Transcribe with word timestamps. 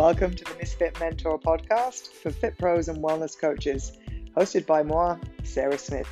Welcome 0.00 0.34
to 0.34 0.44
the 0.44 0.56
Misfit 0.58 0.98
Mentor 0.98 1.38
podcast 1.38 2.08
for 2.08 2.30
fit 2.30 2.56
pros 2.56 2.88
and 2.88 3.04
wellness 3.04 3.38
coaches, 3.38 3.98
hosted 4.34 4.64
by 4.64 4.82
moi, 4.82 5.18
Sarah 5.42 5.76
Smith. 5.76 6.08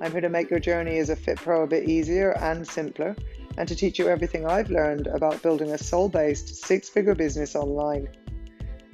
I'm 0.00 0.12
here 0.12 0.20
to 0.20 0.28
make 0.28 0.50
your 0.50 0.60
journey 0.60 0.98
as 0.98 1.10
a 1.10 1.16
fit 1.16 1.36
pro 1.38 1.64
a 1.64 1.66
bit 1.66 1.88
easier 1.88 2.30
and 2.38 2.64
simpler, 2.64 3.16
and 3.58 3.66
to 3.66 3.74
teach 3.74 3.98
you 3.98 4.06
everything 4.06 4.46
I've 4.46 4.70
learned 4.70 5.08
about 5.08 5.42
building 5.42 5.72
a 5.72 5.78
soul 5.78 6.08
based 6.08 6.64
six 6.64 6.88
figure 6.88 7.16
business 7.16 7.56
online. 7.56 8.06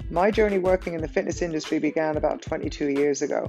My 0.09 0.31
journey 0.31 0.57
working 0.57 0.95
in 0.95 1.01
the 1.01 1.07
fitness 1.07 1.43
industry 1.43 1.77
began 1.77 2.17
about 2.17 2.41
22 2.41 2.89
years 2.89 3.21
ago, 3.21 3.47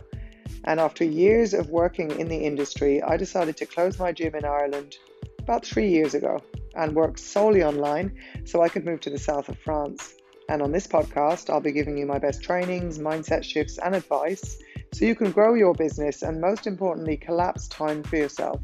and 0.65 0.79
after 0.79 1.05
years 1.05 1.55
of 1.55 1.71
working 1.71 2.11
in 2.21 2.29
the 2.29 2.45
industry, 2.45 3.03
I 3.03 3.17
decided 3.17 3.57
to 3.57 3.65
close 3.65 3.99
my 3.99 4.13
gym 4.13 4.35
in 4.35 4.45
Ireland 4.45 4.99
about 5.39 5.65
three 5.65 5.89
years 5.89 6.13
ago 6.13 6.43
and 6.75 6.95
work 6.95 7.17
solely 7.17 7.65
online 7.65 8.13
so 8.45 8.61
I 8.61 8.69
could 8.69 8.85
move 8.85 9.01
to 9.01 9.11
the 9.11 9.19
south 9.19 9.49
of 9.49 9.59
France. 9.59 10.17
And 10.51 10.63
on 10.63 10.73
this 10.73 10.89
podcast, 10.89 11.49
I'll 11.49 11.61
be 11.61 11.71
giving 11.71 11.97
you 11.97 12.07
my 12.07 12.19
best 12.19 12.43
trainings, 12.43 12.99
mindset 12.99 13.45
shifts, 13.45 13.79
and 13.79 13.95
advice 13.95 14.59
so 14.93 15.05
you 15.05 15.15
can 15.15 15.31
grow 15.31 15.55
your 15.55 15.75
business 15.75 16.23
and, 16.23 16.41
most 16.41 16.67
importantly, 16.67 17.17
collapse 17.17 17.69
time 17.69 18.03
for 18.03 18.17
yourself 18.17 18.61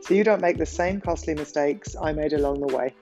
so 0.00 0.14
you 0.14 0.24
don't 0.24 0.40
make 0.40 0.56
the 0.56 0.64
same 0.64 0.98
costly 0.98 1.34
mistakes 1.34 1.94
I 1.94 2.14
made 2.14 2.32
along 2.32 2.60
the 2.60 2.74
way. 2.74 2.94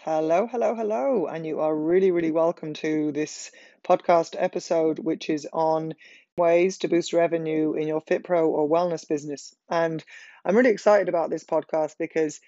Hello, 0.00 0.46
hello, 0.46 0.74
hello, 0.74 1.26
and 1.26 1.46
you 1.46 1.60
are 1.60 1.74
really, 1.74 2.10
really 2.10 2.32
welcome 2.32 2.74
to 2.74 3.12
this 3.12 3.50
podcast 3.82 4.36
episode, 4.38 4.98
which 4.98 5.30
is 5.30 5.48
on 5.54 5.94
ways 6.36 6.76
to 6.78 6.88
boost 6.88 7.14
revenue 7.14 7.72
in 7.72 7.88
your 7.88 8.02
Fit 8.02 8.24
Pro 8.24 8.50
or 8.50 8.68
wellness 8.68 9.08
business. 9.08 9.54
And 9.70 10.04
I'm 10.44 10.54
really 10.54 10.68
excited 10.68 11.08
about 11.08 11.30
this 11.30 11.44
podcast 11.44 11.94
because 11.98 12.38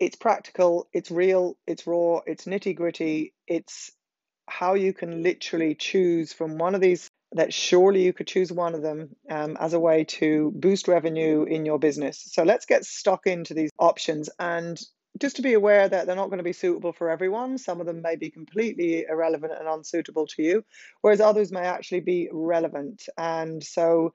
it's 0.00 0.16
practical, 0.16 0.88
it's 0.92 1.10
real, 1.10 1.56
it's 1.66 1.86
raw, 1.86 2.20
it's 2.26 2.44
nitty 2.44 2.74
gritty, 2.76 3.34
it's 3.46 3.90
how 4.48 4.74
you 4.74 4.92
can 4.92 5.22
literally 5.22 5.74
choose 5.74 6.32
from 6.32 6.58
one 6.58 6.74
of 6.74 6.80
these 6.80 7.08
that 7.32 7.52
surely 7.52 8.02
you 8.02 8.12
could 8.12 8.26
choose 8.26 8.50
one 8.50 8.74
of 8.74 8.82
them 8.82 9.10
um, 9.30 9.56
as 9.60 9.74
a 9.74 9.80
way 9.80 10.04
to 10.04 10.50
boost 10.56 10.88
revenue 10.88 11.44
in 11.44 11.66
your 11.66 11.78
business. 11.78 12.22
So 12.32 12.42
let's 12.42 12.64
get 12.64 12.84
stuck 12.84 13.26
into 13.26 13.52
these 13.52 13.70
options 13.78 14.30
and 14.38 14.80
just 15.20 15.36
to 15.36 15.42
be 15.42 15.54
aware 15.54 15.88
that 15.88 16.06
they're 16.06 16.16
not 16.16 16.28
going 16.28 16.38
to 16.38 16.44
be 16.44 16.52
suitable 16.52 16.92
for 16.92 17.10
everyone. 17.10 17.58
Some 17.58 17.80
of 17.80 17.86
them 17.86 18.02
may 18.02 18.16
be 18.16 18.30
completely 18.30 19.04
irrelevant 19.08 19.52
and 19.58 19.68
unsuitable 19.68 20.26
to 20.28 20.42
you, 20.42 20.64
whereas 21.00 21.20
others 21.20 21.52
may 21.52 21.62
actually 21.62 22.00
be 22.00 22.28
relevant. 22.32 23.08
And 23.18 23.62
so, 23.62 24.14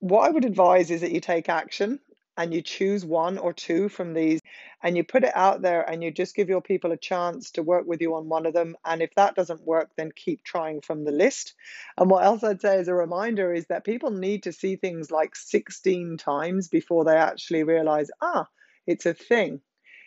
what 0.00 0.26
I 0.26 0.30
would 0.30 0.44
advise 0.44 0.90
is 0.90 1.00
that 1.00 1.10
you 1.10 1.20
take 1.20 1.48
action 1.48 1.98
and 2.38 2.54
you 2.54 2.62
choose 2.62 3.04
one 3.04 3.36
or 3.36 3.52
two 3.52 3.88
from 3.88 4.14
these 4.14 4.40
and 4.82 4.96
you 4.96 5.02
put 5.02 5.24
it 5.24 5.32
out 5.34 5.60
there 5.60 5.82
and 5.82 6.04
you 6.04 6.12
just 6.12 6.36
give 6.36 6.48
your 6.48 6.62
people 6.62 6.92
a 6.92 6.96
chance 6.96 7.50
to 7.50 7.64
work 7.64 7.84
with 7.84 8.00
you 8.00 8.14
on 8.14 8.28
one 8.28 8.46
of 8.46 8.54
them. 8.54 8.76
And 8.84 9.02
if 9.02 9.12
that 9.16 9.34
doesn't 9.34 9.66
work, 9.66 9.90
then 9.96 10.12
keep 10.14 10.44
trying 10.44 10.80
from 10.80 11.04
the 11.04 11.10
list. 11.10 11.54
And 11.98 12.08
what 12.08 12.24
else 12.24 12.44
I'd 12.44 12.60
say 12.60 12.78
as 12.78 12.86
a 12.86 12.94
reminder 12.94 13.52
is 13.52 13.66
that 13.66 13.84
people 13.84 14.10
need 14.10 14.44
to 14.44 14.52
see 14.52 14.76
things 14.76 15.10
like 15.10 15.34
16 15.34 16.16
times 16.16 16.68
before 16.68 17.04
they 17.04 17.16
actually 17.16 17.64
realize, 17.64 18.08
ah, 18.22 18.46
it's 18.86 19.04
a 19.04 19.14
thing. 19.14 19.60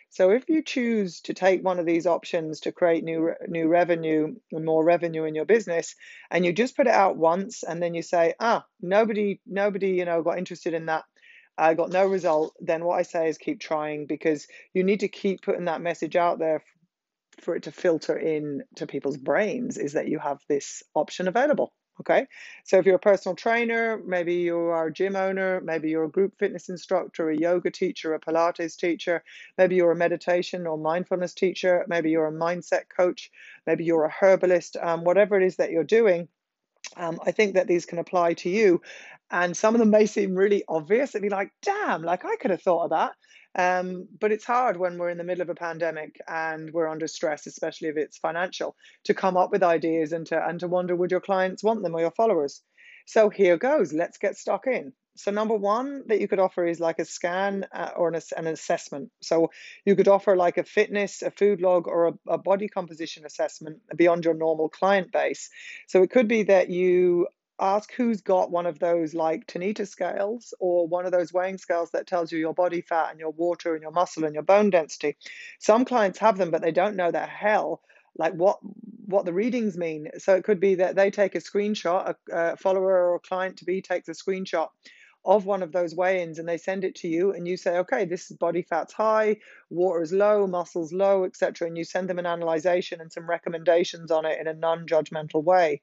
So 0.08 0.30
if 0.30 0.44
you 0.48 0.62
choose 0.62 1.22
to 1.22 1.34
take 1.34 1.64
one 1.64 1.78
of 1.78 1.86
these 1.86 2.06
options 2.06 2.60
to 2.60 2.72
create 2.72 3.02
new 3.02 3.32
new 3.48 3.66
revenue 3.66 4.34
and 4.52 4.64
more 4.64 4.84
revenue 4.84 5.24
in 5.24 5.34
your 5.34 5.46
business, 5.46 5.94
and 6.30 6.44
you 6.44 6.52
just 6.52 6.76
put 6.76 6.86
it 6.86 6.92
out 6.92 7.16
once, 7.16 7.62
and 7.62 7.82
then 7.82 7.94
you 7.94 8.02
say, 8.02 8.34
ah, 8.38 8.66
nobody 8.82 9.40
nobody 9.46 9.88
you 9.92 10.04
know 10.04 10.22
got 10.22 10.36
interested 10.36 10.74
in 10.74 10.86
that 10.86 11.04
I 11.58 11.74
got 11.74 11.90
no 11.90 12.06
result, 12.06 12.54
then 12.60 12.84
what 12.84 12.98
I 12.98 13.02
say 13.02 13.28
is 13.28 13.38
keep 13.38 13.60
trying 13.60 14.06
because 14.06 14.46
you 14.72 14.84
need 14.84 15.00
to 15.00 15.08
keep 15.08 15.42
putting 15.42 15.66
that 15.66 15.82
message 15.82 16.16
out 16.16 16.38
there 16.38 16.62
for 17.40 17.56
it 17.56 17.64
to 17.64 17.72
filter 17.72 18.16
in 18.16 18.62
to 18.76 18.86
people's 18.86 19.16
brains 19.16 19.78
is 19.78 19.94
that 19.94 20.08
you 20.08 20.18
have 20.18 20.40
this 20.48 20.82
option 20.94 21.28
available. 21.28 21.72
Okay, 22.00 22.26
so 22.64 22.78
if 22.78 22.86
you're 22.86 22.96
a 22.96 22.98
personal 22.98 23.36
trainer, 23.36 24.00
maybe 24.04 24.34
you 24.36 24.56
are 24.56 24.86
a 24.86 24.92
gym 24.92 25.14
owner, 25.14 25.60
maybe 25.60 25.90
you're 25.90 26.04
a 26.04 26.10
group 26.10 26.32
fitness 26.38 26.70
instructor, 26.70 27.28
a 27.28 27.36
yoga 27.36 27.70
teacher, 27.70 28.14
a 28.14 28.18
Pilates 28.18 28.76
teacher, 28.76 29.22
maybe 29.58 29.76
you're 29.76 29.92
a 29.92 29.96
meditation 29.96 30.66
or 30.66 30.78
mindfulness 30.78 31.34
teacher, 31.34 31.84
maybe 31.88 32.10
you're 32.10 32.28
a 32.28 32.32
mindset 32.32 32.84
coach, 32.88 33.30
maybe 33.66 33.84
you're 33.84 34.06
a 34.06 34.14
herbalist, 34.20 34.78
um, 34.82 35.04
whatever 35.04 35.36
it 35.36 35.44
is 35.44 35.56
that 35.56 35.70
you're 35.70 35.84
doing, 35.84 36.28
um, 36.96 37.20
I 37.24 37.32
think 37.32 37.54
that 37.54 37.66
these 37.66 37.86
can 37.86 37.98
apply 37.98 38.34
to 38.34 38.50
you. 38.50 38.80
And 39.30 39.56
some 39.56 39.74
of 39.74 39.78
them 39.78 39.90
may 39.90 40.06
seem 40.06 40.34
really 40.34 40.62
obvious 40.68 41.14
and 41.14 41.22
be 41.22 41.30
like, 41.30 41.50
damn, 41.62 42.02
like 42.02 42.24
I 42.24 42.36
could 42.36 42.50
have 42.50 42.62
thought 42.62 42.84
of 42.84 42.90
that. 42.90 43.12
Um, 43.54 44.08
but 44.18 44.32
it's 44.32 44.44
hard 44.44 44.76
when 44.76 44.98
we're 44.98 45.10
in 45.10 45.18
the 45.18 45.24
middle 45.24 45.42
of 45.42 45.50
a 45.50 45.54
pandemic 45.54 46.18
and 46.26 46.70
we're 46.72 46.88
under 46.88 47.06
stress, 47.06 47.46
especially 47.46 47.88
if 47.88 47.96
it's 47.96 48.18
financial, 48.18 48.76
to 49.04 49.14
come 49.14 49.36
up 49.36 49.50
with 49.50 49.62
ideas 49.62 50.12
and 50.12 50.26
to 50.26 50.46
and 50.46 50.60
to 50.60 50.68
wonder 50.68 50.96
would 50.96 51.10
your 51.10 51.20
clients 51.20 51.62
want 51.62 51.82
them 51.82 51.94
or 51.94 52.00
your 52.00 52.10
followers. 52.12 52.62
So 53.06 53.28
here 53.28 53.56
goes. 53.56 53.92
Let's 53.92 54.18
get 54.18 54.36
stuck 54.36 54.66
in 54.66 54.92
so 55.14 55.30
number 55.30 55.54
one 55.54 56.04
that 56.06 56.20
you 56.20 56.28
could 56.28 56.38
offer 56.38 56.66
is 56.66 56.80
like 56.80 56.98
a 56.98 57.04
scan 57.04 57.66
uh, 57.72 57.90
or 57.96 58.08
an, 58.08 58.20
an, 58.36 58.46
assessment. 58.46 59.10
So 59.20 59.50
you 59.84 59.94
could 59.94 60.08
offer 60.08 60.36
like 60.36 60.56
a 60.56 60.64
fitness 60.64 61.22
a 61.22 61.30
food 61.30 61.60
log 61.60 61.86
or 61.86 62.08
a, 62.08 62.12
a, 62.28 62.38
body 62.38 62.68
composition 62.68 63.26
assessment 63.26 63.80
beyond 63.94 64.24
your 64.24 64.34
normal 64.34 64.68
client 64.68 65.12
base. 65.12 65.50
So 65.86 66.02
it 66.02 66.10
could 66.10 66.28
be 66.28 66.44
that 66.44 66.70
you 66.70 67.28
ask 67.60 67.92
who's 67.92 68.22
got 68.22 68.50
one 68.50 68.66
of 68.66 68.78
those 68.78 69.12
like 69.14 69.46
Tanita 69.46 69.86
scales 69.86 70.54
or 70.58 70.88
one 70.88 71.04
of 71.04 71.12
those 71.12 71.32
weighing 71.32 71.58
scales 71.58 71.90
that 71.90 72.06
tells 72.06 72.32
you 72.32 72.38
your 72.38 72.54
body 72.54 72.80
fat 72.80 73.10
and 73.10 73.20
your 73.20 73.30
water 73.30 73.74
and 73.74 73.82
your 73.82 73.92
muscle 73.92 74.24
and 74.24 74.34
your 74.34 74.42
bone 74.42 74.70
density. 74.70 75.16
Some 75.60 75.84
clients 75.84 76.18
have 76.20 76.38
them 76.38 76.50
but 76.50 76.62
they 76.62 76.72
don't 76.72 76.96
know 76.96 77.10
the 77.10 77.20
hell 77.20 77.82
like 78.16 78.32
what 78.32 78.58
what 79.06 79.24
the 79.26 79.32
readings 79.32 79.76
mean. 79.76 80.08
So 80.18 80.34
it 80.34 80.44
could 80.44 80.60
be 80.60 80.76
that 80.76 80.96
they 80.96 81.10
take 81.10 81.34
a 81.34 81.38
screenshot 81.38 82.14
a, 82.30 82.34
a 82.34 82.56
follower 82.56 83.10
or 83.10 83.16
a 83.16 83.20
client 83.20 83.58
to 83.58 83.66
be 83.66 83.82
takes 83.82 84.08
a 84.08 84.12
screenshot 84.12 84.68
of 85.24 85.46
one 85.46 85.62
of 85.62 85.72
those 85.72 85.94
weigh-ins 85.94 86.38
and 86.38 86.48
they 86.48 86.58
send 86.58 86.84
it 86.84 86.94
to 86.96 87.08
you 87.08 87.32
and 87.32 87.46
you 87.46 87.56
say 87.56 87.78
okay 87.78 88.04
this 88.04 88.30
is 88.30 88.36
body 88.36 88.62
fat's 88.62 88.92
high 88.92 89.36
water 89.70 90.02
is 90.02 90.12
low 90.12 90.46
muscles 90.46 90.92
low 90.92 91.24
etc 91.24 91.66
and 91.66 91.78
you 91.78 91.84
send 91.84 92.08
them 92.08 92.18
an 92.18 92.26
analyzation 92.26 93.00
and 93.00 93.12
some 93.12 93.28
recommendations 93.28 94.10
on 94.10 94.24
it 94.24 94.38
in 94.40 94.46
a 94.46 94.54
non-judgmental 94.54 95.42
way. 95.42 95.80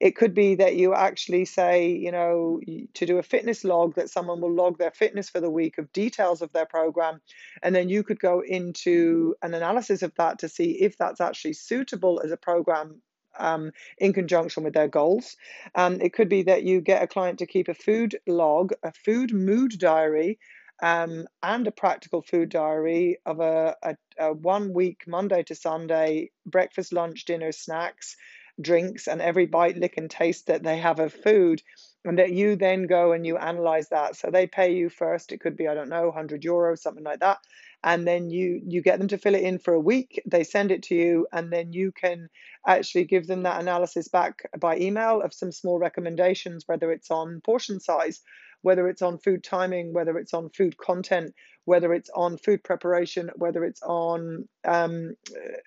It 0.00 0.16
could 0.16 0.34
be 0.34 0.56
that 0.56 0.74
you 0.74 0.94
actually 0.94 1.44
say 1.44 1.88
you 1.90 2.10
know 2.10 2.60
to 2.94 3.06
do 3.06 3.18
a 3.18 3.22
fitness 3.22 3.62
log 3.62 3.94
that 3.94 4.10
someone 4.10 4.40
will 4.40 4.52
log 4.52 4.78
their 4.78 4.90
fitness 4.90 5.30
for 5.30 5.40
the 5.40 5.50
week 5.50 5.78
of 5.78 5.92
details 5.92 6.42
of 6.42 6.52
their 6.52 6.66
program 6.66 7.20
and 7.62 7.74
then 7.74 7.88
you 7.88 8.02
could 8.02 8.18
go 8.18 8.40
into 8.40 9.36
an 9.42 9.54
analysis 9.54 10.02
of 10.02 10.12
that 10.16 10.40
to 10.40 10.48
see 10.48 10.82
if 10.82 10.98
that's 10.98 11.20
actually 11.20 11.52
suitable 11.52 12.20
as 12.24 12.32
a 12.32 12.36
program 12.36 13.00
um, 13.38 13.72
in 13.98 14.12
conjunction 14.12 14.64
with 14.64 14.74
their 14.74 14.88
goals. 14.88 15.36
Um, 15.74 16.00
it 16.00 16.12
could 16.12 16.28
be 16.28 16.42
that 16.44 16.64
you 16.64 16.80
get 16.80 17.02
a 17.02 17.06
client 17.06 17.38
to 17.40 17.46
keep 17.46 17.68
a 17.68 17.74
food 17.74 18.16
log, 18.26 18.72
a 18.82 18.92
food 18.92 19.32
mood 19.32 19.78
diary, 19.78 20.38
um, 20.82 21.26
and 21.42 21.66
a 21.66 21.72
practical 21.72 22.22
food 22.22 22.48
diary 22.48 23.18
of 23.24 23.40
a, 23.40 23.76
a, 23.82 23.96
a 24.18 24.32
one 24.32 24.72
week, 24.72 25.04
Monday 25.06 25.42
to 25.44 25.54
Sunday, 25.54 26.30
breakfast, 26.44 26.92
lunch, 26.92 27.24
dinner, 27.24 27.52
snacks, 27.52 28.16
drinks, 28.60 29.06
and 29.06 29.22
every 29.22 29.46
bite, 29.46 29.76
lick, 29.76 29.96
and 29.96 30.10
taste 30.10 30.48
that 30.48 30.62
they 30.62 30.78
have 30.78 30.98
of 30.98 31.12
food 31.12 31.62
and 32.04 32.18
that 32.18 32.32
you 32.32 32.56
then 32.56 32.86
go 32.86 33.12
and 33.12 33.26
you 33.26 33.36
analyze 33.36 33.88
that 33.88 34.16
so 34.16 34.30
they 34.30 34.46
pay 34.46 34.72
you 34.72 34.88
first 34.88 35.32
it 35.32 35.40
could 35.40 35.56
be 35.56 35.68
i 35.68 35.74
don't 35.74 35.88
know 35.88 36.06
100 36.06 36.42
euros 36.42 36.78
something 36.78 37.04
like 37.04 37.20
that 37.20 37.38
and 37.84 38.06
then 38.06 38.30
you 38.30 38.60
you 38.66 38.82
get 38.82 38.98
them 38.98 39.08
to 39.08 39.18
fill 39.18 39.34
it 39.34 39.42
in 39.42 39.58
for 39.58 39.74
a 39.74 39.80
week 39.80 40.20
they 40.26 40.44
send 40.44 40.70
it 40.70 40.82
to 40.82 40.94
you 40.94 41.26
and 41.32 41.52
then 41.52 41.72
you 41.72 41.92
can 41.92 42.28
actually 42.66 43.04
give 43.04 43.26
them 43.26 43.42
that 43.42 43.60
analysis 43.60 44.08
back 44.08 44.42
by 44.58 44.76
email 44.76 45.20
of 45.20 45.34
some 45.34 45.52
small 45.52 45.78
recommendations 45.78 46.64
whether 46.66 46.92
it's 46.92 47.10
on 47.10 47.40
portion 47.42 47.80
size 47.80 48.20
whether 48.62 48.88
it's 48.88 49.02
on 49.02 49.18
food 49.18 49.42
timing 49.42 49.92
whether 49.92 50.16
it's 50.18 50.34
on 50.34 50.48
food 50.50 50.76
content 50.78 51.34
whether 51.64 51.92
it's 51.92 52.10
on 52.14 52.36
food 52.36 52.62
preparation 52.62 53.30
whether 53.36 53.64
it's 53.64 53.82
on 53.82 54.48
um, 54.64 55.14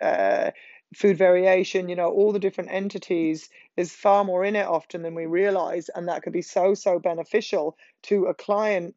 uh, 0.02 0.52
food 0.96 1.18
variation, 1.18 1.90
you 1.90 1.96
know, 1.96 2.10
all 2.10 2.32
the 2.32 2.40
different 2.40 2.72
entities, 2.72 3.50
there's 3.76 3.92
far 3.92 4.24
more 4.24 4.46
in 4.46 4.56
it 4.56 4.66
often 4.66 5.02
than 5.02 5.14
we 5.14 5.26
realize. 5.26 5.90
And 5.94 6.08
that 6.08 6.24
could 6.24 6.34
be 6.34 6.42
so, 6.42 6.74
so 6.74 7.00
beneficial 7.00 7.78
to 8.04 8.26
a 8.26 8.34
client 8.34 8.96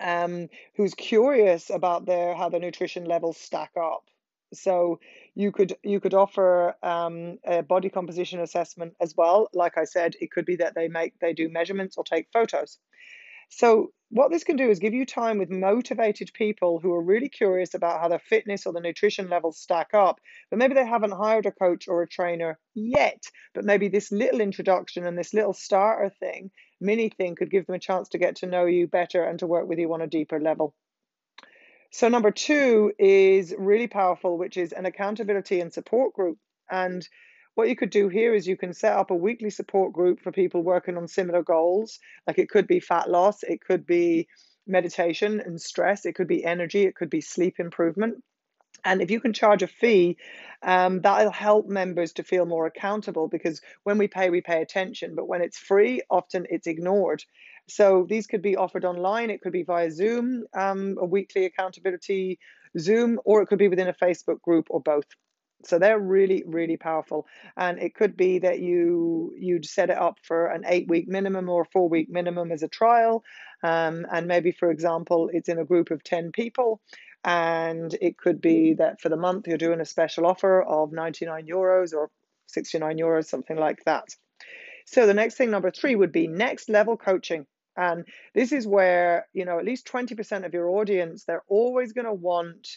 um, 0.00 0.48
who's 0.76 0.94
curious 0.94 1.70
about 1.70 2.06
their 2.06 2.34
how 2.34 2.48
their 2.48 2.60
nutrition 2.60 3.04
levels 3.04 3.36
stack 3.36 3.72
up. 3.76 4.04
So 4.52 5.00
you 5.34 5.52
could 5.52 5.76
you 5.82 6.00
could 6.00 6.14
offer 6.14 6.74
um, 6.82 7.38
a 7.44 7.62
body 7.62 7.90
composition 7.90 8.40
assessment 8.40 8.94
as 9.00 9.14
well. 9.16 9.48
Like 9.52 9.76
I 9.76 9.84
said, 9.84 10.14
it 10.20 10.30
could 10.30 10.46
be 10.46 10.56
that 10.56 10.74
they 10.74 10.88
make 10.88 11.18
they 11.20 11.32
do 11.32 11.48
measurements 11.48 11.96
or 11.96 12.04
take 12.04 12.28
photos. 12.32 12.78
So 13.50 13.92
what 14.10 14.30
this 14.30 14.44
can 14.44 14.56
do 14.56 14.70
is 14.70 14.78
give 14.78 14.94
you 14.94 15.04
time 15.04 15.38
with 15.38 15.50
motivated 15.50 16.30
people 16.32 16.80
who 16.80 16.92
are 16.92 17.02
really 17.02 17.28
curious 17.28 17.74
about 17.74 18.00
how 18.00 18.08
their 18.08 18.18
fitness 18.18 18.64
or 18.64 18.72
the 18.72 18.80
nutrition 18.80 19.28
levels 19.28 19.58
stack 19.58 19.92
up, 19.92 20.18
but 20.50 20.58
maybe 20.58 20.74
they 20.74 20.86
haven't 20.86 21.12
hired 21.12 21.44
a 21.44 21.52
coach 21.52 21.88
or 21.88 22.02
a 22.02 22.08
trainer 22.08 22.58
yet. 22.74 23.22
But 23.54 23.64
maybe 23.64 23.88
this 23.88 24.10
little 24.10 24.40
introduction 24.40 25.06
and 25.06 25.18
this 25.18 25.34
little 25.34 25.52
starter 25.52 26.10
thing, 26.20 26.50
mini 26.80 27.10
thing, 27.10 27.34
could 27.36 27.50
give 27.50 27.66
them 27.66 27.74
a 27.74 27.80
chance 27.80 28.08
to 28.10 28.18
get 28.18 28.36
to 28.36 28.46
know 28.46 28.64
you 28.64 28.86
better 28.86 29.24
and 29.24 29.38
to 29.40 29.46
work 29.46 29.68
with 29.68 29.78
you 29.78 29.92
on 29.92 30.00
a 30.00 30.06
deeper 30.06 30.40
level. 30.40 30.74
So, 31.90 32.08
number 32.08 32.30
two 32.30 32.92
is 32.98 33.54
really 33.58 33.88
powerful, 33.88 34.38
which 34.38 34.56
is 34.56 34.72
an 34.72 34.86
accountability 34.86 35.60
and 35.60 35.72
support 35.72 36.14
group. 36.14 36.38
And 36.70 37.06
what 37.58 37.68
you 37.68 37.74
could 37.74 37.90
do 37.90 38.08
here 38.08 38.36
is 38.36 38.46
you 38.46 38.56
can 38.56 38.72
set 38.72 38.92
up 38.92 39.10
a 39.10 39.16
weekly 39.16 39.50
support 39.50 39.92
group 39.92 40.20
for 40.20 40.30
people 40.30 40.62
working 40.62 40.96
on 40.96 41.08
similar 41.08 41.42
goals. 41.42 41.98
Like 42.24 42.38
it 42.38 42.48
could 42.48 42.68
be 42.68 42.78
fat 42.78 43.10
loss, 43.10 43.42
it 43.42 43.60
could 43.60 43.84
be 43.84 44.28
meditation 44.68 45.40
and 45.40 45.60
stress, 45.60 46.06
it 46.06 46.14
could 46.14 46.28
be 46.28 46.44
energy, 46.44 46.84
it 46.84 46.94
could 46.94 47.10
be 47.10 47.20
sleep 47.20 47.58
improvement. 47.58 48.22
And 48.84 49.02
if 49.02 49.10
you 49.10 49.18
can 49.18 49.32
charge 49.32 49.64
a 49.64 49.66
fee, 49.66 50.18
um, 50.62 51.00
that'll 51.00 51.32
help 51.32 51.66
members 51.66 52.12
to 52.12 52.22
feel 52.22 52.46
more 52.46 52.66
accountable 52.66 53.26
because 53.26 53.60
when 53.82 53.98
we 53.98 54.06
pay, 54.06 54.30
we 54.30 54.40
pay 54.40 54.62
attention. 54.62 55.16
But 55.16 55.26
when 55.26 55.42
it's 55.42 55.58
free, 55.58 56.00
often 56.08 56.46
it's 56.50 56.68
ignored. 56.68 57.24
So 57.66 58.06
these 58.08 58.28
could 58.28 58.40
be 58.40 58.54
offered 58.54 58.84
online. 58.84 59.30
It 59.30 59.40
could 59.42 59.52
be 59.52 59.64
via 59.64 59.90
Zoom, 59.90 60.44
um, 60.54 60.96
a 61.00 61.04
weekly 61.04 61.44
accountability 61.44 62.38
Zoom, 62.78 63.18
or 63.24 63.42
it 63.42 63.46
could 63.46 63.58
be 63.58 63.66
within 63.66 63.88
a 63.88 63.94
Facebook 63.94 64.40
group 64.42 64.68
or 64.70 64.80
both. 64.80 65.06
So 65.64 65.78
they're 65.78 65.98
really, 65.98 66.44
really 66.46 66.76
powerful. 66.76 67.26
And 67.56 67.78
it 67.78 67.94
could 67.94 68.16
be 68.16 68.38
that 68.40 68.60
you 68.60 69.34
you'd 69.36 69.66
set 69.66 69.90
it 69.90 69.98
up 69.98 70.18
for 70.22 70.46
an 70.46 70.64
eight 70.66 70.88
week 70.88 71.08
minimum 71.08 71.48
or 71.48 71.64
four 71.64 71.88
week 71.88 72.08
minimum 72.08 72.52
as 72.52 72.62
a 72.62 72.68
trial. 72.68 73.24
Um, 73.62 74.06
and 74.10 74.26
maybe, 74.26 74.52
for 74.52 74.70
example, 74.70 75.30
it's 75.32 75.48
in 75.48 75.58
a 75.58 75.64
group 75.64 75.90
of 75.90 76.04
10 76.04 76.32
people. 76.32 76.80
And 77.24 77.92
it 78.00 78.16
could 78.16 78.40
be 78.40 78.74
that 78.74 79.00
for 79.00 79.08
the 79.08 79.16
month 79.16 79.48
you're 79.48 79.58
doing 79.58 79.80
a 79.80 79.84
special 79.84 80.26
offer 80.26 80.62
of 80.62 80.92
99 80.92 81.46
euros 81.46 81.92
or 81.92 82.10
69 82.46 82.96
euros, 82.96 83.26
something 83.26 83.56
like 83.56 83.84
that. 83.84 84.04
So 84.86 85.06
the 85.06 85.14
next 85.14 85.34
thing, 85.34 85.50
number 85.50 85.70
three, 85.70 85.96
would 85.96 86.12
be 86.12 86.28
next 86.28 86.68
level 86.68 86.96
coaching. 86.96 87.46
And 87.76 88.06
this 88.34 88.52
is 88.52 88.66
where, 88.66 89.26
you 89.32 89.44
know, 89.44 89.58
at 89.58 89.64
least 89.64 89.86
20% 89.86 90.46
of 90.46 90.54
your 90.54 90.68
audience, 90.70 91.24
they're 91.24 91.44
always 91.48 91.92
going 91.92 92.06
to 92.06 92.12
want 92.12 92.68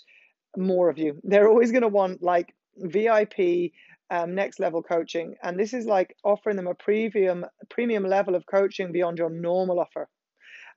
more 0.57 0.89
of 0.89 0.97
you. 0.97 1.19
They're 1.23 1.47
always 1.47 1.71
going 1.71 1.83
to 1.83 1.87
want 1.87 2.21
like 2.21 2.53
VIP 2.77 3.71
um, 4.09 4.35
next 4.35 4.59
level 4.59 4.83
coaching. 4.83 5.35
And 5.41 5.57
this 5.57 5.73
is 5.73 5.85
like 5.85 6.15
offering 6.23 6.57
them 6.57 6.67
a 6.67 6.75
premium 6.75 7.45
premium 7.69 8.03
level 8.03 8.35
of 8.35 8.45
coaching 8.45 8.91
beyond 8.91 9.17
your 9.17 9.29
normal 9.29 9.79
offer. 9.79 10.09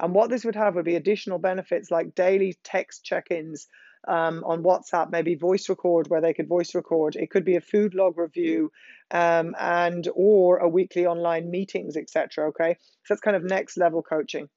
And 0.00 0.14
what 0.14 0.30
this 0.30 0.44
would 0.44 0.56
have 0.56 0.74
would 0.74 0.84
be 0.84 0.96
additional 0.96 1.38
benefits 1.38 1.90
like 1.90 2.14
daily 2.14 2.56
text 2.64 3.04
check-ins 3.04 3.68
um, 4.08 4.42
on 4.44 4.62
WhatsApp, 4.62 5.10
maybe 5.10 5.34
voice 5.34 5.68
record 5.68 6.08
where 6.08 6.20
they 6.20 6.34
could 6.34 6.48
voice 6.48 6.74
record. 6.74 7.16
It 7.16 7.30
could 7.30 7.44
be 7.44 7.56
a 7.56 7.60
food 7.60 7.94
log 7.94 8.18
review, 8.18 8.70
um, 9.10 9.54
and 9.58 10.06
or 10.14 10.58
a 10.58 10.68
weekly 10.68 11.06
online 11.06 11.50
meetings, 11.50 11.96
etc. 11.96 12.48
Okay, 12.48 12.76
so 13.04 13.14
that's 13.14 13.20
kind 13.20 13.36
of 13.36 13.44
next 13.44 13.76
level 13.76 14.02
coaching. 14.02 14.48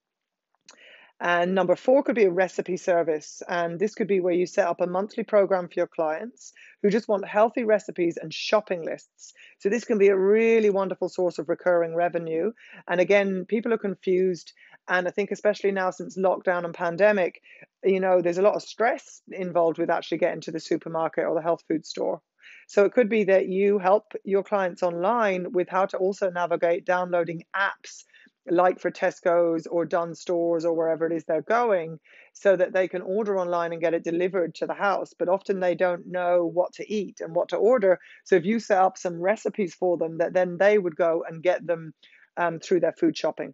And 1.19 1.55
number 1.55 1.75
four 1.75 2.03
could 2.03 2.15
be 2.15 2.25
a 2.25 2.31
recipe 2.31 2.77
service. 2.77 3.41
And 3.47 3.79
this 3.79 3.95
could 3.95 4.07
be 4.07 4.19
where 4.19 4.33
you 4.33 4.45
set 4.45 4.67
up 4.67 4.81
a 4.81 4.87
monthly 4.87 5.23
program 5.23 5.67
for 5.67 5.73
your 5.75 5.87
clients 5.87 6.53
who 6.83 6.91
just 6.91 7.07
want 7.07 7.27
healthy 7.27 7.63
recipes 7.63 8.17
and 8.21 8.31
shopping 8.31 8.85
lists. 8.85 9.33
So 9.57 9.69
this 9.69 9.83
can 9.83 9.97
be 9.97 10.09
a 10.09 10.17
really 10.17 10.69
wonderful 10.69 11.09
source 11.09 11.39
of 11.39 11.49
recurring 11.49 11.95
revenue. 11.95 12.51
And 12.87 13.01
again, 13.01 13.45
people 13.45 13.73
are 13.73 13.79
confused. 13.79 14.53
And 14.87 15.07
I 15.07 15.11
think, 15.11 15.31
especially 15.31 15.71
now 15.71 15.89
since 15.89 16.17
lockdown 16.17 16.65
and 16.65 16.73
pandemic, 16.73 17.41
you 17.83 17.99
know, 17.99 18.21
there's 18.21 18.37
a 18.37 18.43
lot 18.43 18.55
of 18.55 18.61
stress 18.61 19.21
involved 19.31 19.79
with 19.79 19.89
actually 19.89 20.19
getting 20.19 20.41
to 20.41 20.51
the 20.51 20.59
supermarket 20.59 21.25
or 21.25 21.33
the 21.33 21.41
health 21.41 21.63
food 21.67 21.85
store. 21.85 22.21
So 22.67 22.85
it 22.85 22.93
could 22.93 23.09
be 23.09 23.23
that 23.25 23.47
you 23.47 23.79
help 23.79 24.13
your 24.23 24.43
clients 24.43 24.83
online 24.83 25.51
with 25.51 25.67
how 25.67 25.85
to 25.87 25.97
also 25.97 26.29
navigate 26.29 26.85
downloading 26.85 27.43
apps 27.55 28.03
like 28.49 28.79
for 28.79 28.91
Tesco's 28.91 29.67
or 29.67 29.85
Dunnes 29.85 30.19
stores 30.19 30.65
or 30.65 30.73
wherever 30.73 31.05
it 31.05 31.13
is 31.13 31.25
they're 31.25 31.41
going, 31.41 31.99
so 32.33 32.55
that 32.55 32.73
they 32.73 32.87
can 32.87 33.01
order 33.01 33.39
online 33.39 33.71
and 33.71 33.81
get 33.81 33.93
it 33.93 34.03
delivered 34.03 34.55
to 34.55 34.67
the 34.67 34.73
house. 34.73 35.13
But 35.17 35.29
often 35.29 35.59
they 35.59 35.75
don't 35.75 36.07
know 36.07 36.45
what 36.45 36.73
to 36.73 36.91
eat 36.91 37.21
and 37.21 37.35
what 37.35 37.49
to 37.49 37.57
order. 37.57 37.99
So 38.23 38.35
if 38.35 38.45
you 38.45 38.59
set 38.59 38.79
up 38.79 38.97
some 38.97 39.21
recipes 39.21 39.73
for 39.73 39.97
them, 39.97 40.19
that 40.19 40.33
then 40.33 40.57
they 40.57 40.77
would 40.77 40.95
go 40.95 41.23
and 41.27 41.43
get 41.43 41.65
them 41.65 41.93
um, 42.37 42.59
through 42.59 42.81
their 42.81 42.93
food 42.93 43.17
shopping. 43.17 43.53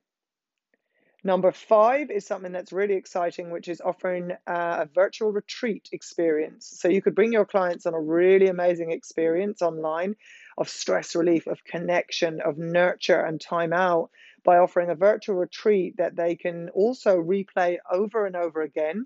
Number 1.25 1.53
five 1.53 2.11
is 2.11 2.27
something 2.27 2.51
that's 2.51 2.73
really 2.73 2.95
exciting, 2.95 3.49
which 3.49 3.69
is 3.69 3.79
offering 3.79 4.33
uh, 4.45 4.83
a 4.83 4.89
virtual 4.93 5.31
retreat 5.31 5.87
experience. 5.93 6.69
So 6.77 6.89
you 6.89 7.01
could 7.01 7.15
bring 7.15 7.31
your 7.31 7.45
clients 7.45 7.85
on 7.85 7.93
a 7.93 7.99
really 7.99 8.47
amazing 8.47 8.91
experience 8.91 9.61
online 9.61 10.17
of 10.57 10.67
stress 10.67 11.15
relief, 11.15 11.47
of 11.47 11.63
connection, 11.63 12.41
of 12.41 12.57
nurture 12.57 13.21
and 13.21 13.39
time 13.39 13.71
out 13.71 14.09
by 14.43 14.57
offering 14.57 14.89
a 14.89 14.95
virtual 14.95 15.35
retreat 15.35 15.95
that 15.97 16.15
they 16.15 16.35
can 16.35 16.69
also 16.69 17.17
replay 17.17 17.77
over 17.91 18.25
and 18.25 18.35
over 18.35 18.61
again. 18.61 19.05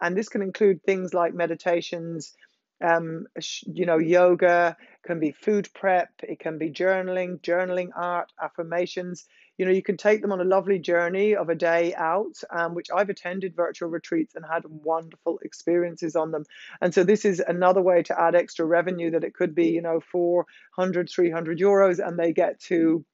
And 0.00 0.16
this 0.16 0.28
can 0.28 0.42
include 0.42 0.82
things 0.82 1.14
like 1.14 1.34
meditations, 1.34 2.34
um, 2.82 3.26
you 3.66 3.86
know, 3.86 3.98
yoga, 3.98 4.76
can 5.04 5.20
be 5.20 5.32
food 5.32 5.68
prep, 5.74 6.10
it 6.22 6.40
can 6.40 6.58
be 6.58 6.70
journaling, 6.70 7.40
journaling 7.40 7.90
art, 7.94 8.32
affirmations. 8.40 9.26
You 9.58 9.66
know, 9.66 9.72
you 9.72 9.82
can 9.82 9.96
take 9.96 10.22
them 10.22 10.32
on 10.32 10.40
a 10.40 10.44
lovely 10.44 10.78
journey 10.78 11.36
of 11.36 11.48
a 11.48 11.54
day 11.54 11.94
out, 11.94 12.34
um, 12.50 12.74
which 12.74 12.88
I've 12.94 13.10
attended 13.10 13.54
virtual 13.54 13.90
retreats 13.90 14.34
and 14.34 14.44
had 14.44 14.62
wonderful 14.66 15.38
experiences 15.42 16.16
on 16.16 16.32
them. 16.32 16.44
And 16.80 16.92
so 16.94 17.04
this 17.04 17.24
is 17.24 17.40
another 17.46 17.82
way 17.82 18.02
to 18.04 18.20
add 18.20 18.34
extra 18.34 18.64
revenue 18.64 19.10
that 19.10 19.24
it 19.24 19.34
could 19.34 19.54
be, 19.54 19.66
you 19.68 19.82
know, 19.82 20.00
400, 20.00 21.10
300 21.10 21.58
euros, 21.58 22.04
and 22.04 22.18
they 22.18 22.32
get 22.32 22.58
to 22.62 23.04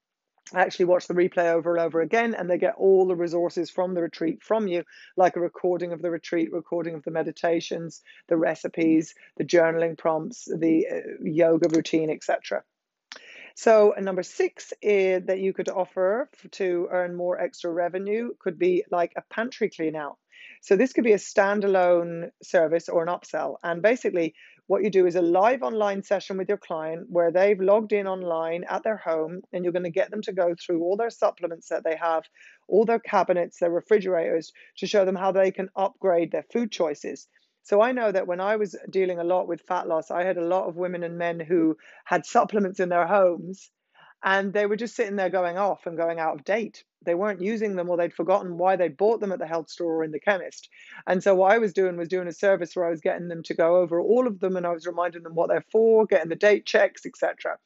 actually 0.54 0.86
watch 0.86 1.06
the 1.06 1.14
replay 1.14 1.52
over 1.52 1.76
and 1.76 1.84
over 1.84 2.00
again 2.00 2.34
and 2.34 2.48
they 2.48 2.58
get 2.58 2.74
all 2.76 3.06
the 3.06 3.16
resources 3.16 3.70
from 3.70 3.94
the 3.94 4.02
retreat 4.02 4.42
from 4.42 4.66
you 4.66 4.84
like 5.16 5.36
a 5.36 5.40
recording 5.40 5.92
of 5.92 6.02
the 6.02 6.10
retreat 6.10 6.52
recording 6.52 6.94
of 6.94 7.02
the 7.04 7.10
meditations 7.10 8.02
the 8.28 8.36
recipes 8.36 9.14
the 9.36 9.44
journaling 9.44 9.96
prompts 9.96 10.44
the 10.44 10.86
uh, 10.88 11.00
yoga 11.22 11.68
routine 11.74 12.10
etc 12.10 12.62
so 13.54 13.92
number 13.98 14.22
six 14.22 14.72
is 14.80 15.24
that 15.26 15.40
you 15.40 15.52
could 15.52 15.68
offer 15.68 16.30
to 16.52 16.88
earn 16.90 17.14
more 17.14 17.40
extra 17.40 17.70
revenue 17.70 18.30
could 18.38 18.58
be 18.58 18.84
like 18.90 19.12
a 19.16 19.22
pantry 19.34 19.68
clean 19.68 19.96
out 19.96 20.18
so 20.60 20.76
this 20.76 20.92
could 20.92 21.04
be 21.04 21.12
a 21.12 21.18
standalone 21.18 22.30
service 22.42 22.88
or 22.88 23.02
an 23.02 23.08
upsell 23.08 23.56
and 23.62 23.82
basically 23.82 24.34
what 24.68 24.84
you 24.84 24.90
do 24.90 25.06
is 25.06 25.16
a 25.16 25.22
live 25.22 25.62
online 25.62 26.02
session 26.02 26.36
with 26.36 26.48
your 26.48 26.58
client 26.58 27.06
where 27.08 27.32
they've 27.32 27.58
logged 27.58 27.92
in 27.92 28.06
online 28.06 28.64
at 28.64 28.82
their 28.82 28.98
home 28.98 29.40
and 29.50 29.64
you're 29.64 29.72
going 29.72 29.82
to 29.82 29.90
get 29.90 30.10
them 30.10 30.20
to 30.20 30.32
go 30.32 30.54
through 30.54 30.82
all 30.82 30.94
their 30.94 31.08
supplements 31.08 31.70
that 31.70 31.84
they 31.84 31.96
have, 31.96 32.24
all 32.68 32.84
their 32.84 32.98
cabinets, 32.98 33.58
their 33.58 33.70
refrigerators 33.70 34.52
to 34.76 34.86
show 34.86 35.06
them 35.06 35.16
how 35.16 35.32
they 35.32 35.50
can 35.50 35.70
upgrade 35.74 36.30
their 36.30 36.44
food 36.52 36.70
choices. 36.70 37.28
So 37.62 37.80
I 37.80 37.92
know 37.92 38.12
that 38.12 38.26
when 38.26 38.40
I 38.40 38.56
was 38.56 38.76
dealing 38.90 39.18
a 39.18 39.24
lot 39.24 39.48
with 39.48 39.62
fat 39.66 39.88
loss, 39.88 40.10
I 40.10 40.22
had 40.22 40.36
a 40.36 40.44
lot 40.44 40.68
of 40.68 40.76
women 40.76 41.02
and 41.02 41.16
men 41.16 41.40
who 41.40 41.78
had 42.04 42.26
supplements 42.26 42.78
in 42.78 42.90
their 42.90 43.06
homes 43.06 43.70
and 44.22 44.52
they 44.52 44.66
were 44.66 44.76
just 44.76 44.96
sitting 44.96 45.16
there 45.16 45.30
going 45.30 45.56
off 45.56 45.86
and 45.86 45.96
going 45.96 46.18
out 46.18 46.34
of 46.34 46.44
date 46.44 46.84
they 47.04 47.14
weren't 47.14 47.40
using 47.40 47.76
them 47.76 47.88
or 47.88 47.96
they'd 47.96 48.12
forgotten 48.12 48.58
why 48.58 48.76
they 48.76 48.88
bought 48.88 49.20
them 49.20 49.32
at 49.32 49.38
the 49.38 49.46
health 49.46 49.70
store 49.70 49.96
or 49.96 50.04
in 50.04 50.10
the 50.10 50.20
chemist. 50.20 50.68
And 51.06 51.22
so 51.22 51.34
what 51.34 51.52
I 51.52 51.58
was 51.58 51.72
doing 51.72 51.96
was 51.96 52.08
doing 52.08 52.28
a 52.28 52.32
service 52.32 52.76
where 52.76 52.86
I 52.86 52.90
was 52.90 53.00
getting 53.00 53.28
them 53.28 53.42
to 53.44 53.54
go 53.54 53.76
over 53.76 54.00
all 54.00 54.26
of 54.26 54.40
them 54.40 54.56
and 54.56 54.66
I 54.66 54.72
was 54.72 54.86
reminding 54.86 55.22
them 55.22 55.34
what 55.34 55.48
they're 55.48 55.64
for, 55.72 56.04
getting 56.04 56.28
the 56.28 56.36
date 56.36 56.66
checks, 56.66 57.06
etc. 57.06 57.56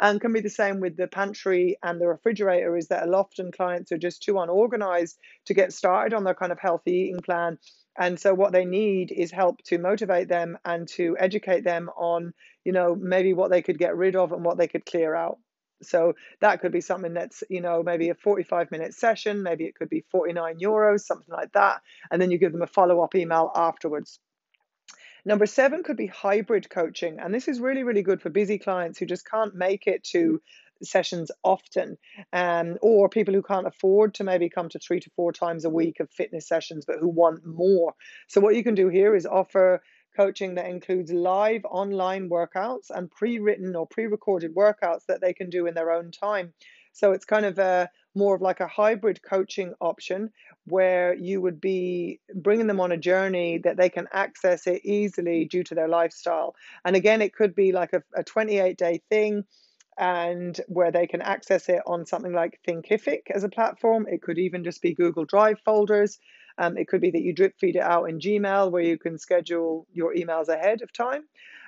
And 0.00 0.20
can 0.20 0.32
be 0.32 0.40
the 0.40 0.50
same 0.50 0.80
with 0.80 0.96
the 0.96 1.06
pantry 1.06 1.78
and 1.82 2.00
the 2.00 2.08
refrigerator 2.08 2.76
is 2.76 2.88
that 2.88 3.04
a 3.04 3.10
lot 3.10 3.28
often 3.28 3.52
clients 3.52 3.92
are 3.92 3.98
just 3.98 4.22
too 4.22 4.38
unorganized 4.38 5.18
to 5.44 5.54
get 5.54 5.72
started 5.72 6.14
on 6.14 6.24
their 6.24 6.34
kind 6.34 6.52
of 6.52 6.58
healthy 6.58 6.92
eating 6.92 7.20
plan. 7.20 7.58
And 7.98 8.18
so 8.18 8.32
what 8.32 8.52
they 8.52 8.64
need 8.64 9.12
is 9.12 9.30
help 9.30 9.62
to 9.64 9.78
motivate 9.78 10.28
them 10.28 10.56
and 10.64 10.88
to 10.88 11.16
educate 11.18 11.64
them 11.64 11.90
on, 11.96 12.32
you 12.64 12.72
know, 12.72 12.94
maybe 12.94 13.34
what 13.34 13.50
they 13.50 13.60
could 13.60 13.78
get 13.78 13.96
rid 13.96 14.16
of 14.16 14.32
and 14.32 14.44
what 14.44 14.56
they 14.56 14.68
could 14.68 14.86
clear 14.86 15.14
out. 15.14 15.38
So 15.82 16.14
that 16.40 16.60
could 16.60 16.72
be 16.72 16.80
something 16.80 17.14
that's, 17.14 17.42
you 17.48 17.60
know, 17.60 17.82
maybe 17.82 18.08
a 18.10 18.14
45 18.14 18.70
minute 18.70 18.94
session, 18.94 19.42
maybe 19.42 19.64
it 19.64 19.74
could 19.74 19.88
be 19.88 20.04
49 20.10 20.58
euros, 20.58 21.00
something 21.00 21.34
like 21.34 21.52
that. 21.52 21.80
And 22.10 22.20
then 22.20 22.30
you 22.30 22.38
give 22.38 22.52
them 22.52 22.62
a 22.62 22.66
follow 22.66 23.02
up 23.02 23.14
email 23.14 23.50
afterwards. 23.54 24.18
Number 25.24 25.46
seven 25.46 25.82
could 25.82 25.96
be 25.96 26.06
hybrid 26.06 26.70
coaching. 26.70 27.18
And 27.20 27.34
this 27.34 27.48
is 27.48 27.60
really, 27.60 27.82
really 27.82 28.02
good 28.02 28.22
for 28.22 28.30
busy 28.30 28.58
clients 28.58 28.98
who 28.98 29.06
just 29.06 29.28
can't 29.28 29.54
make 29.54 29.86
it 29.86 30.04
to 30.04 30.40
sessions 30.82 31.30
often, 31.42 31.98
um, 32.32 32.78
or 32.80 33.08
people 33.08 33.34
who 33.34 33.42
can't 33.42 33.66
afford 33.66 34.14
to 34.14 34.24
maybe 34.24 34.48
come 34.48 34.68
to 34.70 34.78
three 34.78 35.00
to 35.00 35.10
four 35.16 35.32
times 35.32 35.64
a 35.64 35.70
week 35.70 36.00
of 36.00 36.10
fitness 36.10 36.46
sessions, 36.46 36.84
but 36.86 36.98
who 37.00 37.08
want 37.08 37.44
more. 37.44 37.94
So, 38.28 38.40
what 38.40 38.54
you 38.54 38.62
can 38.62 38.74
do 38.74 38.88
here 38.88 39.14
is 39.14 39.26
offer 39.26 39.82
coaching 40.18 40.56
that 40.56 40.66
includes 40.66 41.12
live 41.12 41.64
online 41.64 42.28
workouts 42.28 42.90
and 42.90 43.10
pre 43.10 43.38
written 43.38 43.76
or 43.76 43.86
pre 43.86 44.06
recorded 44.06 44.52
workouts 44.54 45.06
that 45.06 45.20
they 45.20 45.32
can 45.32 45.48
do 45.48 45.66
in 45.66 45.74
their 45.74 45.92
own 45.92 46.10
time. 46.10 46.52
So 46.92 47.12
it's 47.12 47.24
kind 47.24 47.46
of 47.46 47.58
a 47.60 47.88
more 48.16 48.34
of 48.34 48.42
like 48.42 48.58
a 48.58 48.66
hybrid 48.66 49.22
coaching 49.22 49.74
option 49.80 50.30
where 50.64 51.14
you 51.14 51.40
would 51.40 51.60
be 51.60 52.18
bringing 52.34 52.66
them 52.66 52.80
on 52.80 52.90
a 52.90 52.96
journey 52.96 53.58
that 53.58 53.76
they 53.76 53.88
can 53.88 54.08
access 54.12 54.66
it 54.66 54.84
easily 54.84 55.44
due 55.44 55.62
to 55.62 55.76
their 55.76 55.86
lifestyle. 55.86 56.56
And 56.84 56.96
again, 56.96 57.22
it 57.22 57.32
could 57.32 57.54
be 57.54 57.70
like 57.70 57.92
a, 57.92 58.02
a 58.16 58.24
28 58.24 58.76
day 58.76 59.00
thing 59.08 59.44
and 59.96 60.60
where 60.66 60.90
they 60.90 61.06
can 61.06 61.22
access 61.22 61.68
it 61.68 61.82
on 61.86 62.06
something 62.06 62.32
like 62.32 62.58
Thinkific 62.66 63.30
as 63.32 63.44
a 63.44 63.48
platform. 63.48 64.06
It 64.08 64.22
could 64.22 64.38
even 64.38 64.64
just 64.64 64.82
be 64.82 64.94
Google 64.94 65.24
Drive 65.24 65.60
folders 65.64 66.18
Um, 66.58 66.76
it 66.76 66.88
could 66.88 67.00
be 67.00 67.10
that 67.10 67.22
you 67.22 67.32
drip 67.32 67.54
feed 67.58 67.76
it 67.76 67.82
out 67.82 68.04
in 68.10 68.18
Gmail 68.18 68.70
where 68.70 68.82
you 68.82 68.98
can 68.98 69.18
schedule 69.18 69.86
your 69.92 70.14
emails 70.14 70.48
ahead 70.48 70.82
of 70.82 70.92
time. 70.92 71.24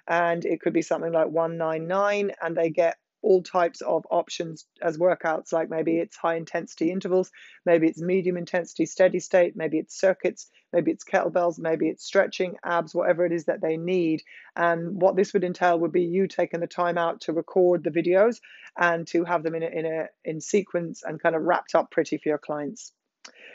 And 0.09 0.45
it 0.45 0.61
could 0.61 0.73
be 0.73 0.83
something 0.83 1.13
like 1.13 1.29
199 1.29 2.33
and 2.43 2.57
they 2.57 2.71
get 2.71 2.97
all 3.23 3.43
types 3.43 3.81
of 3.83 4.07
options 4.11 4.67
as 4.83 4.99
workouts, 4.99 5.53
like 5.53 5.69
maybe 5.69 5.99
it's 5.99 6.17
high 6.17 6.37
intensity 6.37 6.91
intervals, 6.91 7.31
maybe 7.67 7.87
it's 7.87 8.01
medium 8.01 8.37
intensity 8.37 8.87
steady 8.87 9.21
state, 9.21 9.55
maybe 9.57 9.79
it's 9.79 9.99
circuits, 9.99 10.49
maybe 10.73 10.91
it's 10.91 11.05
kettlebells, 11.05 11.59
maybe 11.59 11.89
it's 11.89 12.05
stretching, 12.05 12.57
abs, 12.65 12.95
whatever 12.95 13.27
it 13.27 13.33
is 13.33 13.45
that 13.45 13.61
they 13.61 13.77
need. 13.77 14.23
And 14.57 15.01
what 15.01 15.17
this 15.17 15.33
would 15.33 15.45
entail 15.45 15.79
would 15.81 15.93
be 15.93 16.05
you 16.05 16.27
taking 16.29 16.61
the 16.61 16.67
time 16.67 16.97
out 16.97 17.21
to 17.23 17.33
record 17.33 17.85
the 17.85 17.91
videos 17.91 18.41
and 18.79 19.07
to 19.09 19.25
have 19.25 19.43
them 19.43 19.55
in 19.55 19.63
a, 19.63 19.67
in 19.67 19.87
a 19.87 20.07
in 20.25 20.41
sequence 20.41 21.03
and 21.05 21.21
kind 21.21 21.37
of 21.37 21.43
wrapped 21.43 21.75
up 21.75 21.91
pretty 21.91 22.17
for 22.17 22.29
your 22.29 22.39
clients. 22.39 22.93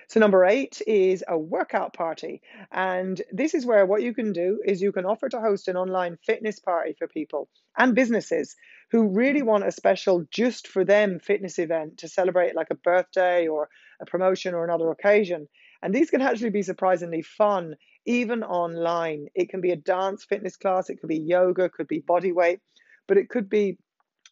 So 0.08 0.20
number 0.20 0.46
eight 0.46 0.82
is 0.86 1.24
a 1.28 1.38
workout 1.38 1.94
party. 1.94 2.42
And 2.72 3.22
this 3.32 3.54
is 3.54 3.66
where 3.66 3.86
what 3.86 4.04
you 4.04 4.14
can 4.14 4.34
do 4.34 4.62
is 4.66 4.82
you 4.82 4.92
can 4.92 5.06
offer 5.06 5.30
to 5.30 5.40
host 5.40 5.68
an 5.68 5.78
online 5.78 6.18
fitness 6.26 6.60
party 6.60 6.96
for 6.98 7.08
people 7.08 7.50
and 7.78 7.96
businesses 7.96 8.56
who 8.92 9.10
really 9.10 9.42
want 9.42 9.68
a 9.68 9.72
special 9.72 10.26
just 10.32 10.68
for 10.68 10.86
them 10.86 11.20
fitness 11.20 11.60
event 11.60 11.98
to 12.00 12.08
celebrate 12.08 12.56
like 12.56 12.70
a 12.72 12.76
birthday 12.76 13.48
or 13.48 13.70
a 14.00 14.06
promotion 14.06 14.54
or 14.54 14.64
another 14.64 14.92
occasion. 14.92 15.48
And 15.82 15.94
these 15.94 16.10
can 16.10 16.22
actually 16.22 16.52
be 16.52 16.62
surprisingly 16.62 17.22
fun, 17.22 17.76
even 18.06 18.44
online. 18.44 19.28
It 19.36 19.50
can 19.50 19.62
be 19.62 19.72
a 19.72 19.76
dance 19.76 20.24
fitness 20.24 20.58
class, 20.58 20.90
it 20.90 21.00
could 21.00 21.10
be 21.10 21.20
yoga, 21.20 21.66
it 21.66 21.74
could 21.74 21.88
be 21.88 22.00
body 22.00 22.32
weight, 22.32 22.60
but 23.08 23.18
it 23.18 23.30
could 23.30 23.50
be 23.50 23.78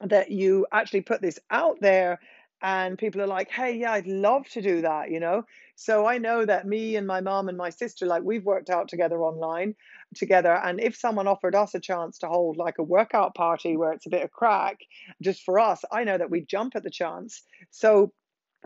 that 0.02 0.32
you 0.32 0.66
actually 0.72 1.02
put 1.02 1.22
this 1.22 1.40
out 1.50 1.78
there 1.80 2.20
and 2.64 2.98
people 2.98 3.22
are 3.22 3.28
like, 3.28 3.52
hey, 3.52 3.78
yeah, 3.78 3.92
I'd 3.92 4.08
love 4.08 4.48
to 4.52 4.62
do 4.62 4.82
that, 4.82 5.12
you 5.12 5.20
know? 5.20 5.44
So 5.76 6.06
I 6.06 6.18
know 6.18 6.46
that 6.46 6.66
me 6.66 6.96
and 6.96 7.06
my 7.06 7.20
mom 7.20 7.50
and 7.50 7.58
my 7.58 7.70
sister, 7.70 8.06
like, 8.06 8.24
we've 8.24 8.46
worked 8.46 8.70
out 8.70 8.88
together 8.88 9.22
online 9.22 9.76
together. 10.16 10.54
And 10.54 10.80
if 10.80 10.96
someone 10.96 11.28
offered 11.28 11.56
us 11.56 11.76
a 11.76 11.80
chance 11.80 12.20
to 12.20 12.28
hold 12.28 12.56
like 12.56 12.78
a 12.78 12.84
workout 12.84 13.36
party 13.36 13.76
where 13.76 13.92
it's 13.92 14.06
a 14.06 14.10
bit 14.10 14.24
of 14.24 14.32
crack 14.32 14.80
just 15.22 15.44
for 15.44 15.60
us, 15.60 15.84
I 15.92 16.06
know 16.06 16.18
that 16.18 16.30
we'd 16.30 16.48
jump 16.48 16.76
at 16.76 16.84
the 16.84 16.90
chance. 16.90 17.42
So 17.70 18.14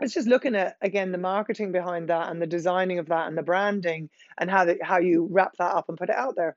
it's 0.00 0.14
just 0.14 0.28
looking 0.28 0.54
at 0.54 0.76
again 0.80 1.10
the 1.10 1.18
marketing 1.18 1.72
behind 1.72 2.08
that 2.08 2.30
and 2.30 2.40
the 2.40 2.46
designing 2.46 3.00
of 3.00 3.08
that 3.08 3.26
and 3.26 3.36
the 3.36 3.42
branding 3.42 4.10
and 4.38 4.48
how 4.48 4.64
the, 4.64 4.78
how 4.80 4.98
you 4.98 5.26
wrap 5.30 5.56
that 5.58 5.74
up 5.74 5.88
and 5.88 5.98
put 5.98 6.10
it 6.10 6.16
out 6.16 6.36
there. 6.36 6.56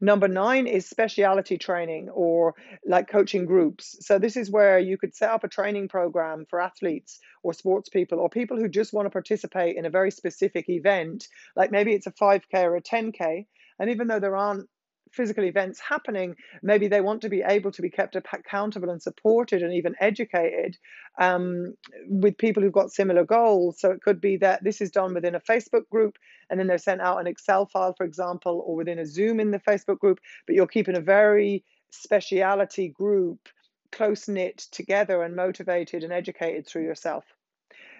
Number 0.00 0.28
nine 0.28 0.66
is 0.66 0.88
speciality 0.88 1.58
training 1.58 2.08
or 2.10 2.54
like 2.86 3.08
coaching 3.08 3.46
groups. 3.46 3.96
So, 4.00 4.18
this 4.18 4.36
is 4.36 4.50
where 4.50 4.78
you 4.78 4.98
could 4.98 5.14
set 5.14 5.30
up 5.30 5.44
a 5.44 5.48
training 5.48 5.88
program 5.88 6.46
for 6.48 6.60
athletes 6.60 7.18
or 7.42 7.52
sports 7.54 7.88
people 7.88 8.18
or 8.18 8.28
people 8.28 8.56
who 8.56 8.68
just 8.68 8.92
want 8.92 9.06
to 9.06 9.10
participate 9.10 9.76
in 9.76 9.86
a 9.86 9.90
very 9.90 10.10
specific 10.10 10.68
event, 10.68 11.28
like 11.54 11.70
maybe 11.70 11.92
it's 11.92 12.06
a 12.06 12.12
5K 12.12 12.64
or 12.64 12.76
a 12.76 12.82
10K. 12.82 13.46
And 13.78 13.90
even 13.90 14.08
though 14.08 14.20
there 14.20 14.36
aren't 14.36 14.68
physical 15.10 15.44
events 15.44 15.80
happening, 15.80 16.36
maybe 16.62 16.88
they 16.88 17.00
want 17.00 17.22
to 17.22 17.28
be 17.28 17.42
able 17.42 17.70
to 17.72 17.82
be 17.82 17.90
kept 17.90 18.16
accountable 18.16 18.90
and 18.90 19.00
supported 19.00 19.62
and 19.62 19.72
even 19.72 19.94
educated 20.00 20.76
um, 21.18 21.74
with 22.08 22.38
people 22.38 22.62
who've 22.62 22.72
got 22.72 22.92
similar 22.92 23.24
goals. 23.24 23.80
So 23.80 23.90
it 23.90 24.02
could 24.02 24.20
be 24.20 24.36
that 24.38 24.62
this 24.62 24.80
is 24.80 24.90
done 24.90 25.14
within 25.14 25.34
a 25.34 25.40
Facebook 25.40 25.88
group 25.90 26.16
and 26.50 26.58
then 26.58 26.66
they're 26.66 26.78
sent 26.78 27.00
out 27.00 27.20
an 27.20 27.26
Excel 27.26 27.66
file, 27.66 27.94
for 27.96 28.04
example, 28.04 28.62
or 28.66 28.76
within 28.76 28.98
a 28.98 29.06
Zoom 29.06 29.40
in 29.40 29.50
the 29.50 29.60
Facebook 29.60 29.98
group, 29.98 30.20
but 30.46 30.54
you're 30.54 30.66
keeping 30.66 30.96
a 30.96 31.00
very 31.00 31.64
speciality 31.90 32.88
group 32.88 33.48
close 33.92 34.28
knit 34.28 34.58
together 34.72 35.22
and 35.22 35.34
motivated 35.34 36.04
and 36.04 36.12
educated 36.12 36.66
through 36.66 36.84
yourself. 36.84 37.24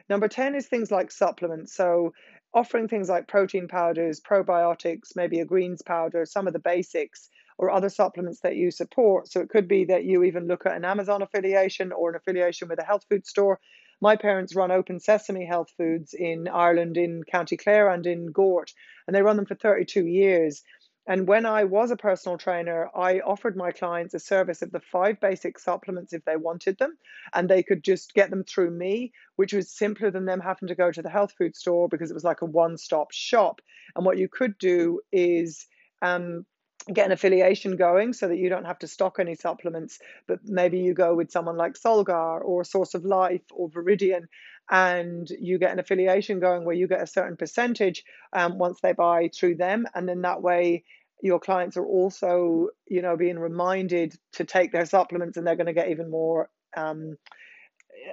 Number 0.08 0.28
10 0.28 0.54
is 0.54 0.66
things 0.66 0.90
like 0.90 1.10
supplements. 1.10 1.74
So 1.74 2.12
offering 2.56 2.88
things 2.88 3.10
like 3.10 3.28
protein 3.28 3.68
powders, 3.68 4.18
probiotics, 4.18 5.14
maybe 5.14 5.40
a 5.40 5.44
greens 5.44 5.82
powder, 5.82 6.24
some 6.24 6.46
of 6.46 6.54
the 6.54 6.58
basics, 6.58 7.28
or 7.58 7.70
other 7.70 7.90
supplements 7.90 8.40
that 8.40 8.56
you 8.56 8.70
support. 8.70 9.28
So 9.28 9.40
it 9.40 9.50
could 9.50 9.68
be 9.68 9.84
that 9.84 10.04
you 10.04 10.24
even 10.24 10.46
look 10.48 10.64
at 10.64 10.74
an 10.74 10.84
Amazon 10.84 11.20
affiliation 11.20 11.92
or 11.92 12.08
an 12.10 12.16
affiliation 12.16 12.68
with 12.68 12.78
a 12.78 12.84
health 12.84 13.04
food 13.10 13.26
store. 13.26 13.60
My 14.00 14.16
parents 14.16 14.56
run 14.56 14.70
Open 14.70 14.98
Sesame 15.00 15.44
Health 15.44 15.68
Foods 15.76 16.14
in 16.14 16.48
Ireland, 16.48 16.96
in 16.96 17.24
County 17.24 17.58
Clare, 17.58 17.90
and 17.90 18.06
in 18.06 18.32
Gort, 18.32 18.72
and 19.06 19.14
they 19.14 19.22
run 19.22 19.36
them 19.36 19.46
for 19.46 19.54
32 19.54 20.06
years. 20.06 20.62
And 21.06 21.28
when 21.28 21.46
I 21.46 21.64
was 21.64 21.90
a 21.90 21.96
personal 21.96 22.36
trainer, 22.36 22.90
I 22.94 23.20
offered 23.20 23.56
my 23.56 23.70
clients 23.70 24.14
a 24.14 24.18
service 24.18 24.62
of 24.62 24.72
the 24.72 24.80
five 24.80 25.20
basic 25.20 25.58
supplements 25.58 26.12
if 26.12 26.24
they 26.24 26.36
wanted 26.36 26.78
them, 26.78 26.96
and 27.32 27.48
they 27.48 27.62
could 27.62 27.84
just 27.84 28.12
get 28.14 28.30
them 28.30 28.42
through 28.42 28.70
me, 28.70 29.12
which 29.36 29.52
was 29.52 29.70
simpler 29.70 30.10
than 30.10 30.24
them 30.24 30.40
having 30.40 30.68
to 30.68 30.74
go 30.74 30.90
to 30.90 31.02
the 31.02 31.10
health 31.10 31.32
food 31.38 31.54
store 31.54 31.88
because 31.88 32.10
it 32.10 32.14
was 32.14 32.24
like 32.24 32.42
a 32.42 32.46
one 32.46 32.76
stop 32.76 33.12
shop. 33.12 33.60
And 33.94 34.04
what 34.04 34.18
you 34.18 34.28
could 34.28 34.58
do 34.58 35.00
is 35.12 35.66
um, 36.02 36.44
get 36.92 37.06
an 37.06 37.12
affiliation 37.12 37.76
going 37.76 38.12
so 38.12 38.28
that 38.28 38.38
you 38.38 38.48
don't 38.48 38.64
have 38.64 38.78
to 38.78 38.86
stock 38.86 39.18
any 39.18 39.34
supplements, 39.34 39.98
but 40.28 40.40
maybe 40.44 40.78
you 40.78 40.94
go 40.94 41.14
with 41.14 41.30
someone 41.30 41.56
like 41.56 41.74
Solgar 41.74 42.44
or 42.44 42.64
Source 42.64 42.94
of 42.94 43.04
Life 43.04 43.42
or 43.52 43.68
Viridian 43.68 44.26
and 44.70 45.28
you 45.30 45.58
get 45.58 45.72
an 45.72 45.78
affiliation 45.78 46.40
going 46.40 46.64
where 46.64 46.74
you 46.74 46.88
get 46.88 47.02
a 47.02 47.06
certain 47.06 47.36
percentage 47.36 48.04
um, 48.32 48.58
once 48.58 48.80
they 48.80 48.92
buy 48.92 49.30
through 49.34 49.56
them. 49.56 49.86
And 49.94 50.08
then 50.08 50.22
that 50.22 50.42
way 50.42 50.84
your 51.22 51.40
clients 51.40 51.76
are 51.76 51.86
also, 51.86 52.68
you 52.86 53.02
know, 53.02 53.16
being 53.16 53.38
reminded 53.38 54.14
to 54.32 54.44
take 54.44 54.72
their 54.72 54.86
supplements 54.86 55.36
and 55.36 55.46
they're 55.46 55.56
going 55.56 55.66
to 55.66 55.72
get 55.72 55.90
even 55.90 56.10
more 56.10 56.50
um, 56.76 57.16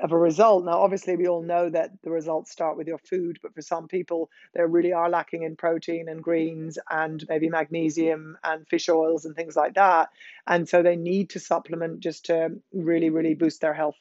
of 0.01 0.11
a 0.11 0.17
result. 0.17 0.65
Now, 0.65 0.81
obviously, 0.81 1.15
we 1.15 1.27
all 1.27 1.43
know 1.43 1.69
that 1.69 1.91
the 2.03 2.11
results 2.11 2.51
start 2.51 2.77
with 2.77 2.87
your 2.87 2.97
food, 2.97 3.39
but 3.41 3.53
for 3.53 3.61
some 3.61 3.87
people, 3.87 4.29
they 4.53 4.63
really 4.63 4.93
are 4.93 5.09
lacking 5.09 5.43
in 5.43 5.55
protein 5.55 6.07
and 6.07 6.23
greens 6.23 6.77
and 6.89 7.23
maybe 7.27 7.49
magnesium 7.49 8.37
and 8.43 8.67
fish 8.67 8.89
oils 8.89 9.25
and 9.25 9.35
things 9.35 9.55
like 9.55 9.75
that. 9.75 10.09
And 10.47 10.67
so 10.67 10.81
they 10.81 10.95
need 10.95 11.31
to 11.31 11.39
supplement 11.39 11.99
just 11.99 12.25
to 12.25 12.59
really, 12.71 13.09
really 13.09 13.35
boost 13.35 13.61
their 13.61 13.73
health. 13.73 13.97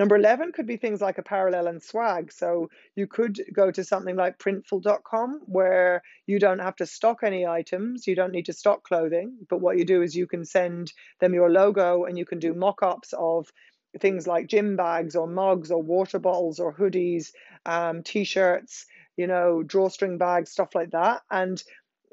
Number 0.00 0.16
11 0.16 0.52
could 0.52 0.66
be 0.66 0.78
things 0.78 1.02
like 1.02 1.18
a 1.18 1.22
parallel 1.22 1.66
and 1.66 1.82
swag. 1.82 2.32
So 2.32 2.70
you 2.96 3.06
could 3.06 3.38
go 3.52 3.70
to 3.70 3.84
something 3.84 4.16
like 4.16 4.38
printful.com 4.38 5.42
where 5.44 6.02
you 6.26 6.38
don't 6.38 6.60
have 6.60 6.76
to 6.76 6.86
stock 6.86 7.18
any 7.22 7.46
items, 7.46 8.06
you 8.06 8.14
don't 8.16 8.32
need 8.32 8.46
to 8.46 8.54
stock 8.54 8.82
clothing, 8.82 9.36
but 9.50 9.60
what 9.60 9.76
you 9.76 9.84
do 9.84 10.00
is 10.00 10.16
you 10.16 10.26
can 10.26 10.46
send 10.46 10.90
them 11.20 11.34
your 11.34 11.50
logo 11.50 12.04
and 12.04 12.16
you 12.16 12.24
can 12.24 12.38
do 12.38 12.54
mock 12.54 12.82
ups 12.82 13.12
of 13.12 13.52
things 14.00 14.26
like 14.26 14.46
gym 14.46 14.74
bags 14.74 15.16
or 15.16 15.26
mugs 15.26 15.70
or 15.70 15.82
water 15.82 16.18
bottles 16.18 16.60
or 16.60 16.72
hoodies, 16.72 17.32
um, 17.66 18.02
t 18.02 18.24
shirts, 18.24 18.86
you 19.18 19.26
know, 19.26 19.62
drawstring 19.62 20.16
bags, 20.16 20.50
stuff 20.50 20.74
like 20.74 20.92
that. 20.92 21.20
And 21.30 21.62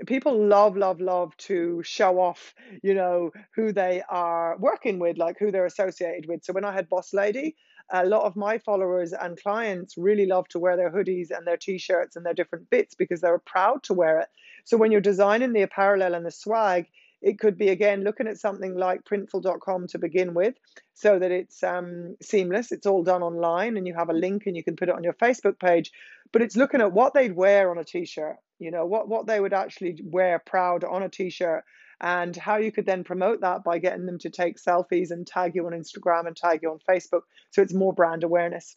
people 0.06 0.46
love, 0.46 0.76
love, 0.76 1.00
love 1.00 1.38
to 1.38 1.82
show 1.84 2.20
off, 2.20 2.54
you 2.84 2.94
know, 2.94 3.32
who 3.56 3.72
they 3.72 4.04
are 4.10 4.58
working 4.58 5.00
with, 5.00 5.18
like 5.18 5.38
who 5.40 5.52
they're 5.52 5.66
associated 5.66 6.26
with. 6.28 6.44
So 6.44 6.52
when 6.52 6.66
I 6.66 6.74
had 6.74 6.90
Boss 6.90 7.14
Lady, 7.14 7.56
a 7.92 8.06
lot 8.06 8.24
of 8.24 8.36
my 8.36 8.58
followers 8.58 9.14
and 9.14 9.42
clients 9.42 9.98
really 9.98 10.26
love 10.26 10.48
to 10.50 10.60
wear 10.60 10.76
their 10.76 10.92
hoodies 10.92 11.32
and 11.32 11.48
their 11.48 11.58
t-shirts 11.58 12.16
and 12.16 12.26
their 12.26 12.34
different 12.34 12.70
bits 12.70 12.96
because 12.96 13.22
they're 13.22 13.40
proud 13.40 13.84
to 13.84 13.94
wear 13.94 14.20
it. 14.20 14.28
So 14.66 14.78
when 14.78 14.92
you're 14.92 15.02
designing 15.02 15.54
the 15.54 15.62
apparel 15.62 16.14
and 16.14 16.26
the 16.26 16.32
swag, 16.32 16.88
it 17.22 17.40
could 17.40 17.58
be 17.58 17.70
again 17.70 18.04
looking 18.04 18.28
at 18.28 18.40
something 18.40 18.76
like 18.76 19.04
printful.com 19.04 19.88
to 19.88 19.98
begin 19.98 20.34
with 20.34 20.56
so 20.94 21.18
that 21.18 21.32
it's 21.32 21.64
um, 21.64 22.16
seamless 22.22 22.72
it's 22.72 22.86
all 22.86 23.04
done 23.04 23.24
online 23.24 23.78
and 23.78 23.88
you 23.88 23.94
have 23.94 24.10
a 24.10 24.14
link 24.14 24.44
and 24.46 24.56
you 24.56 24.64
can 24.64 24.76
put 24.76 24.90
it 24.90 24.96
on 24.96 25.04
your 25.04 25.14
facebook 25.14 25.60
page 25.60 25.92
but 26.32 26.42
it's 26.42 26.56
looking 26.56 26.82
at 26.82 26.92
what 26.92 27.14
they'd 27.14 27.36
wear 27.36 27.72
on 27.72 27.78
a 27.78 27.84
t-shirt 27.84 28.38
you 28.60 28.72
know 28.72 28.86
what 28.86 29.08
what 29.08 29.26
they 29.26 29.40
would 29.40 29.54
actually 29.54 30.00
wear 30.04 30.40
proud 30.40 30.84
on 30.84 31.04
a 31.04 31.10
t-shirt 31.10 31.64
and 32.00 32.36
how 32.36 32.58
you 32.58 32.72
could 32.72 32.86
then 32.86 33.04
promote 33.04 33.42
that 33.42 33.64
by 33.64 33.80
getting 33.80 34.06
them 34.06 34.20
to 34.20 34.30
take 34.30 34.58
selfies 34.58 35.12
and 35.12 35.26
tag 35.26 35.56
you 35.56 35.66
on 35.66 35.74
Instagram 35.74 36.28
and 36.28 36.36
tag 36.36 36.60
you 36.62 36.72
on 36.72 36.80
Facebook. 36.88 37.22
So 37.52 37.62
it's 37.62 37.74
more 37.74 37.94
brand 37.94 38.24
awareness. 38.24 38.76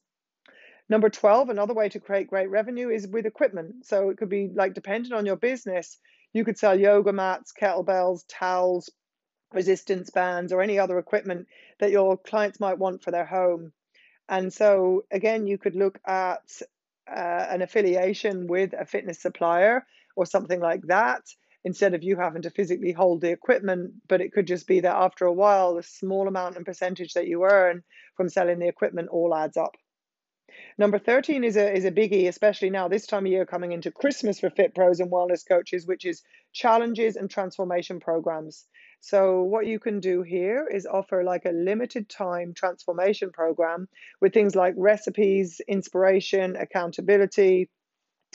Number 0.88 1.08
12, 1.08 1.50
another 1.50 1.74
way 1.74 1.88
to 1.90 2.00
create 2.00 2.28
great 2.28 2.50
revenue 2.50 2.88
is 2.88 3.06
with 3.06 3.26
equipment. 3.26 3.86
So 3.86 4.10
it 4.10 4.16
could 4.16 4.30
be 4.30 4.50
like 4.52 4.74
dependent 4.74 5.14
on 5.14 5.26
your 5.26 5.36
business, 5.36 5.98
you 6.32 6.44
could 6.44 6.58
sell 6.58 6.78
yoga 6.78 7.12
mats, 7.12 7.52
kettlebells, 7.52 8.24
towels, 8.28 8.90
resistance 9.52 10.10
bands, 10.10 10.52
or 10.52 10.62
any 10.62 10.78
other 10.78 10.98
equipment 10.98 11.46
that 11.78 11.90
your 11.90 12.16
clients 12.16 12.60
might 12.60 12.78
want 12.78 13.02
for 13.02 13.10
their 13.10 13.24
home. 13.24 13.72
And 14.28 14.52
so, 14.52 15.04
again, 15.10 15.46
you 15.46 15.58
could 15.58 15.74
look 15.74 15.98
at 16.06 16.62
uh, 17.10 17.46
an 17.50 17.62
affiliation 17.62 18.46
with 18.46 18.72
a 18.72 18.84
fitness 18.84 19.20
supplier 19.20 19.84
or 20.14 20.24
something 20.24 20.60
like 20.60 20.82
that 20.82 21.22
instead 21.64 21.94
of 21.94 22.02
you 22.02 22.16
having 22.16 22.42
to 22.42 22.50
physically 22.50 22.92
hold 22.92 23.20
the 23.20 23.30
equipment. 23.30 23.92
But 24.08 24.20
it 24.20 24.32
could 24.32 24.46
just 24.46 24.66
be 24.66 24.80
that 24.80 24.96
after 24.96 25.26
a 25.26 25.32
while, 25.32 25.74
the 25.74 25.82
small 25.82 26.28
amount 26.28 26.56
and 26.56 26.64
percentage 26.64 27.14
that 27.14 27.26
you 27.26 27.44
earn 27.44 27.82
from 28.16 28.28
selling 28.28 28.58
the 28.58 28.68
equipment 28.68 29.08
all 29.10 29.34
adds 29.34 29.56
up. 29.56 29.76
Number 30.78 30.98
13 30.98 31.44
is 31.44 31.56
a, 31.56 31.72
is 31.72 31.84
a 31.84 31.92
biggie, 31.92 32.28
especially 32.28 32.70
now 32.70 32.88
this 32.88 33.06
time 33.06 33.26
of 33.26 33.32
year 33.32 33.46
coming 33.46 33.72
into 33.72 33.90
Christmas 33.90 34.40
for 34.40 34.50
fit 34.50 34.74
pros 34.74 35.00
and 35.00 35.10
wellness 35.10 35.46
coaches, 35.46 35.86
which 35.86 36.04
is 36.04 36.22
challenges 36.52 37.16
and 37.16 37.30
transformation 37.30 38.00
programs. 38.00 38.66
So, 39.00 39.42
what 39.42 39.66
you 39.66 39.78
can 39.78 40.00
do 40.00 40.22
here 40.22 40.66
is 40.66 40.86
offer 40.86 41.24
like 41.24 41.44
a 41.46 41.52
limited 41.52 42.08
time 42.08 42.52
transformation 42.54 43.30
program 43.30 43.88
with 44.20 44.34
things 44.34 44.54
like 44.54 44.74
recipes, 44.76 45.60
inspiration, 45.66 46.56
accountability, 46.56 47.70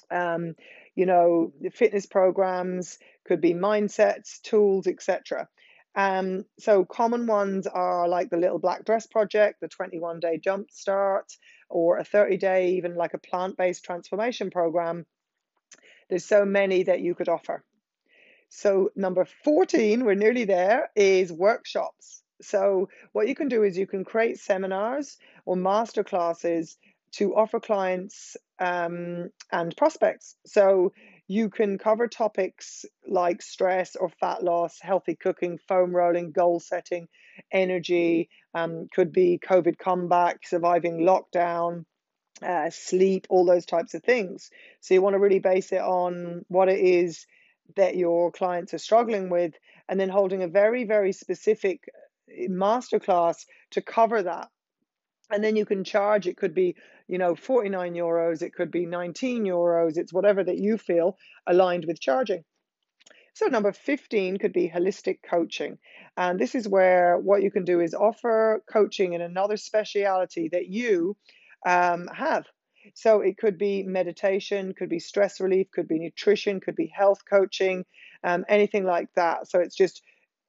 um, 0.10 0.56
you 0.96 1.06
know, 1.06 1.52
fitness 1.74 2.06
programs, 2.06 2.98
could 3.26 3.42
be 3.42 3.54
mindsets, 3.54 4.42
tools, 4.42 4.88
etc. 4.88 5.48
Um, 5.96 6.46
so 6.60 6.84
common 6.84 7.26
ones 7.26 7.68
are 7.68 8.08
like 8.08 8.30
the 8.30 8.38
Little 8.38 8.60
Black 8.60 8.84
Dress 8.86 9.08
Project, 9.08 9.62
the 9.62 9.68
21 9.68 10.20
day 10.20 10.38
jump 10.38 10.70
start, 10.72 11.32
or 11.70 11.98
a 11.98 12.04
30 12.04 12.38
day, 12.38 12.74
even 12.74 12.96
like 12.96 13.14
a 13.14 13.20
plant 13.20 13.58
based 13.58 13.86
transformation 13.86 14.50
program. 14.50 15.06
There's 16.10 16.26
so 16.26 16.46
many 16.46 16.84
that 16.84 17.02
you 17.02 17.16
could 17.16 17.30
offer. 17.30 17.64
So, 18.50 18.92
number 18.96 19.26
14, 19.44 20.06
we're 20.06 20.16
nearly 20.16 20.46
there, 20.46 20.90
is 20.96 21.32
workshops. 21.32 22.22
So, 22.42 22.90
what 23.12 23.28
you 23.28 23.36
can 23.36 23.48
do 23.48 23.64
is 23.64 23.78
you 23.78 23.88
can 23.88 24.06
create 24.06 24.40
seminars 24.40 25.18
or 25.46 25.56
master 25.56 26.04
classes 26.04 26.78
to 27.18 27.36
offer 27.36 27.60
clients 27.60 28.38
um, 28.60 29.30
and 29.52 29.76
prospects. 29.76 30.36
So, 30.46 30.92
you 31.28 31.50
can 31.50 31.78
cover 31.78 32.08
topics 32.08 32.86
like 33.08 33.42
stress 33.42 33.96
or 33.96 34.10
fat 34.10 34.44
loss, 34.44 34.78
healthy 34.80 35.16
cooking, 35.16 35.58
foam 35.68 35.96
rolling, 35.96 36.32
goal 36.32 36.60
setting, 36.60 37.08
energy, 37.52 38.30
um, 38.54 38.88
could 38.94 39.12
be 39.12 39.40
COVID 39.44 39.78
comeback, 39.78 40.48
surviving 40.48 41.00
lockdown, 41.00 41.86
uh, 42.42 42.70
sleep, 42.70 43.26
all 43.30 43.46
those 43.46 43.66
types 43.66 43.94
of 43.94 44.04
things. 44.04 44.52
So 44.82 44.94
you 44.94 45.02
want 45.02 45.16
to 45.16 45.20
really 45.20 45.40
base 45.40 45.72
it 45.72 45.82
on 45.82 46.46
what 46.48 46.70
it 46.70 46.80
is 46.80 47.26
that 47.76 47.96
your 47.96 48.32
clients 48.32 48.74
are 48.74 48.80
struggling 48.80 49.30
with, 49.30 49.54
and 49.90 50.00
then 50.00 50.10
holding 50.10 50.44
a 50.44 50.48
very, 50.48 50.84
very 50.84 51.12
specific 51.12 51.90
uh, 52.30 52.48
masterclass 52.50 53.46
to 53.72 53.82
cover 53.82 54.22
that. 54.22 54.50
And 55.32 55.44
then 55.44 55.56
you 55.56 55.66
can 55.66 55.84
charge, 55.84 56.28
it 56.28 56.38
could 56.38 56.54
be, 56.54 56.76
you 57.08 57.18
know, 57.18 57.36
49 57.36 57.94
euros, 57.94 58.42
it 58.42 58.54
could 58.54 58.72
be 58.72 58.86
19 58.86 59.44
euros, 59.44 59.98
it's 59.98 60.14
whatever 60.14 60.44
that 60.44 60.58
you 60.58 60.78
feel 60.78 61.18
aligned 61.48 61.86
with 61.86 62.00
charging. 62.00 62.44
So, 63.34 63.48
number 63.48 63.74
15 63.74 64.38
could 64.38 64.54
be 64.54 64.70
holistic 64.70 65.20
coaching. 65.30 65.78
And 66.16 66.40
this 66.40 66.56
is 66.56 66.68
where 66.68 67.18
what 67.18 67.44
you 67.44 67.52
can 67.52 67.66
do 67.66 67.82
is 67.82 67.94
offer 67.94 68.64
coaching 68.72 69.14
in 69.14 69.22
another 69.22 69.58
speciality 69.58 70.50
that 70.50 70.68
you 70.68 71.18
um, 71.66 72.08
have. 72.08 72.46
So 72.94 73.22
it 73.22 73.38
could 73.38 73.58
be 73.58 73.84
meditation, 73.84 74.74
could 74.74 74.90
be 74.90 75.00
stress 75.00 75.40
relief, 75.40 75.72
could 75.72 75.88
be 75.88 76.00
nutrition, 76.00 76.60
could 76.60 76.76
be 76.76 76.88
health 76.96 77.24
coaching, 77.28 77.86
um, 78.24 78.46
anything 78.48 78.84
like 78.84 79.12
that. 79.16 79.48
So 79.48 79.60
it's 79.60 79.76
just 79.76 80.04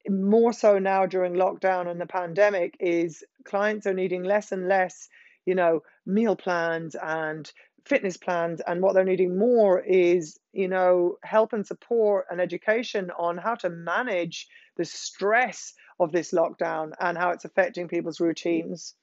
more 0.08 0.52
so 0.52 0.78
now 0.78 1.06
during 1.06 1.34
lockdown 1.34 1.88
and 1.88 2.00
the 2.00 2.06
pandemic 2.06 2.76
is 2.80 3.24
clients 3.44 3.86
are 3.86 3.94
needing 3.94 4.22
less 4.22 4.52
and 4.52 4.68
less, 4.68 5.08
you 5.44 5.54
know, 5.54 5.82
meal 6.04 6.36
plans 6.36 6.94
and 6.94 7.50
fitness 7.84 8.16
plans 8.16 8.60
and 8.66 8.82
what 8.82 8.94
they're 8.94 9.04
needing 9.04 9.38
more 9.38 9.78
is 9.78 10.40
you 10.52 10.66
know 10.66 11.18
help 11.22 11.52
and 11.52 11.64
support 11.64 12.26
and 12.28 12.40
education 12.40 13.12
on 13.16 13.38
how 13.38 13.54
to 13.54 13.70
manage 13.70 14.48
the 14.76 14.84
stress 14.84 15.72
of 16.00 16.10
this 16.10 16.32
lockdown 16.32 16.90
and 16.98 17.16
how 17.16 17.30
it's 17.30 17.44
affecting 17.44 17.86
people's 17.86 18.18
routines 18.18 18.96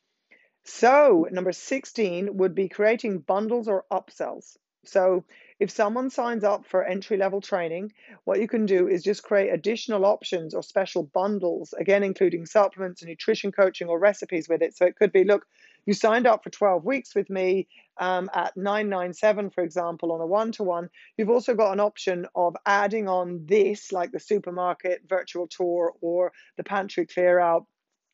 so, 0.65 1.27
number 1.29 1.51
16 1.51 2.37
would 2.37 2.55
be 2.55 2.69
creating 2.69 3.19
bundles 3.19 3.67
or 3.67 3.85
upsells. 3.91 4.57
So, 4.85 5.25
if 5.63 5.71
someone 5.71 6.09
signs 6.09 6.43
up 6.43 6.65
for 6.65 6.83
entry 6.83 7.15
level 7.15 7.39
training, 7.39 7.93
what 8.25 8.41
you 8.41 8.49
can 8.49 8.65
do 8.65 8.89
is 8.89 9.01
just 9.01 9.23
create 9.23 9.49
additional 9.49 10.05
options 10.05 10.53
or 10.53 10.61
special 10.61 11.03
bundles, 11.03 11.73
again, 11.79 12.03
including 12.03 12.45
supplements 12.45 13.01
and 13.01 13.07
nutrition 13.07 13.49
coaching 13.49 13.87
or 13.87 13.97
recipes 13.97 14.49
with 14.49 14.61
it. 14.61 14.75
So, 14.75 14.85
it 14.85 14.97
could 14.97 15.13
be 15.13 15.23
look, 15.23 15.47
you 15.85 15.93
signed 15.93 16.27
up 16.27 16.43
for 16.43 16.49
12 16.49 16.83
weeks 16.83 17.15
with 17.15 17.29
me 17.29 17.69
um, 17.97 18.29
at 18.33 18.57
997, 18.57 19.51
for 19.51 19.63
example, 19.63 20.11
on 20.11 20.19
a 20.19 20.27
one 20.27 20.51
to 20.51 20.63
one. 20.63 20.89
You've 21.15 21.29
also 21.29 21.55
got 21.55 21.71
an 21.71 21.79
option 21.79 22.27
of 22.35 22.57
adding 22.65 23.07
on 23.07 23.45
this, 23.45 23.93
like 23.93 24.11
the 24.11 24.19
supermarket 24.19 25.03
virtual 25.07 25.47
tour 25.47 25.93
or 26.01 26.33
the 26.57 26.65
pantry 26.65 27.05
clear 27.05 27.39
out 27.39 27.67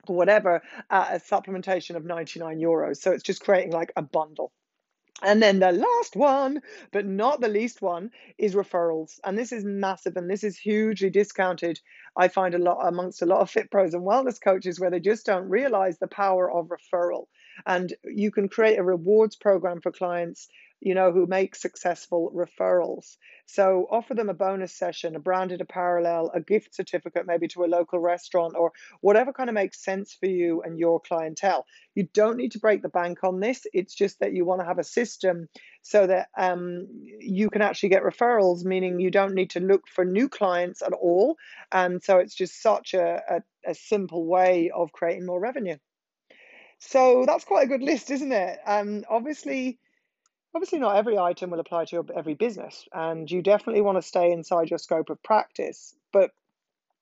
whatever 0.06 0.62
at 0.92 1.16
a 1.16 1.20
supplementation 1.20 1.96
of 1.96 2.06
99 2.06 2.60
euros. 2.60 2.98
So 2.98 3.12
it's 3.12 3.24
just 3.24 3.44
creating 3.44 3.72
like 3.72 3.92
a 3.96 4.04
bundle. 4.04 4.52
And 5.22 5.44
then 5.44 5.60
the 5.60 5.72
last 5.72 6.16
one, 6.16 6.62
but 6.92 7.06
not 7.06 7.42
the 7.42 7.50
least 7.50 7.82
one, 7.82 8.12
is 8.38 8.56
referrals. 8.56 9.20
And 9.26 9.38
this 9.38 9.52
is 9.52 9.66
massive 9.66 10.16
and 10.16 10.30
this 10.30 10.44
is 10.44 10.58
hugely 10.58 11.10
discounted. 11.10 11.80
I 12.16 12.30
find 12.30 12.56
a 12.56 12.60
lot 12.60 12.88
amongst 12.88 13.22
a 13.22 13.26
lot 13.26 13.42
of 13.42 13.50
fit 13.50 13.70
pros 13.70 13.94
and 13.94 14.04
wellness 14.04 14.40
coaches 14.42 14.80
where 14.80 14.90
they 14.90 15.00
just 15.00 15.26
don't 15.26 15.50
realize 15.50 16.00
the 16.00 16.08
power 16.08 16.52
of 16.52 16.70
referral. 16.70 17.28
And 17.66 17.94
you 18.06 18.32
can 18.32 18.48
create 18.48 18.80
a 18.80 18.84
rewards 18.84 19.36
program 19.36 19.82
for 19.82 19.92
clients 19.92 20.48
you 20.82 20.96
know, 20.96 21.12
who 21.12 21.26
make 21.28 21.56
successful 21.56 22.32
referrals. 22.34 23.18
So 23.46 23.88
offer 23.90 24.14
them 24.14 24.30
a 24.30 24.34
bonus 24.34 24.74
session, 24.74 25.16
a 25.16 25.20
branded 25.20 25.60
apparel, 25.60 26.32
a 26.34 26.40
gift 26.40 26.74
certificate, 26.74 27.26
maybe 27.28 27.48
to 27.50 27.66
a 27.66 27.68
local 27.68 28.00
restaurant 28.00 28.56
or 28.58 28.72
whatever 29.02 29.34
kind 29.34 29.50
of 29.50 29.56
makes 29.56 29.84
sense 29.84 30.14
for 30.14 30.28
you 30.28 30.62
and 30.62 30.80
your 30.80 31.00
clientele. 31.00 31.66
You 31.96 32.08
don't 32.14 32.38
need 32.38 32.54
to 32.54 32.60
break 32.60 32.82
the 32.82 32.90
bank 32.90 33.24
on 33.24 33.40
this. 33.40 33.66
It's 33.74 33.94
just 33.94 34.20
that 34.20 34.34
you 34.34 34.46
want 34.46 34.62
to 34.62 34.68
have 34.68 34.80
a 34.80 34.84
system 34.84 35.50
so 35.82 36.08
that 36.08 36.28
um, 36.38 36.88
you 37.20 37.50
can 37.50 37.62
actually 37.62 37.90
get 37.90 38.04
referrals, 38.04 38.64
meaning 38.64 39.00
you 39.00 39.12
don't 39.12 39.36
need 39.36 39.50
to 39.52 39.60
look 39.60 39.88
for 39.88 40.06
new 40.06 40.30
clients 40.30 40.82
at 40.82 40.94
all. 40.94 41.38
And 41.72 42.02
so 42.02 42.20
it's 42.20 42.36
just 42.36 42.62
such 42.62 42.94
a, 42.94 43.22
a, 43.30 43.72
a 43.72 43.76
simple 43.76 44.26
way 44.26 44.72
of 44.74 44.92
creating 44.92 45.26
more 45.26 45.40
revenue. 45.40 45.78
So 46.80 47.26
that's 47.28 47.44
quite 47.44 47.66
a 47.66 47.70
good 47.70 47.84
list, 47.84 48.10
isn't 48.10 48.32
it? 48.32 48.60
Um, 48.66 49.04
obviously, 49.10 49.80
obviously 50.56 50.80
not 50.80 50.96
every 50.96 51.18
item 51.18 51.50
will 51.50 51.60
apply 51.60 51.86
to 51.86 51.96
your, 51.96 52.06
every 52.16 52.34
business 52.34 52.88
and 52.94 53.30
you 53.30 53.42
definitely 53.42 53.82
want 53.82 53.98
to 53.98 54.02
stay 54.02 54.32
inside 54.32 54.70
your 54.70 54.80
scope 54.80 55.10
of 55.10 55.22
practice. 55.24 55.96
But 56.12 56.32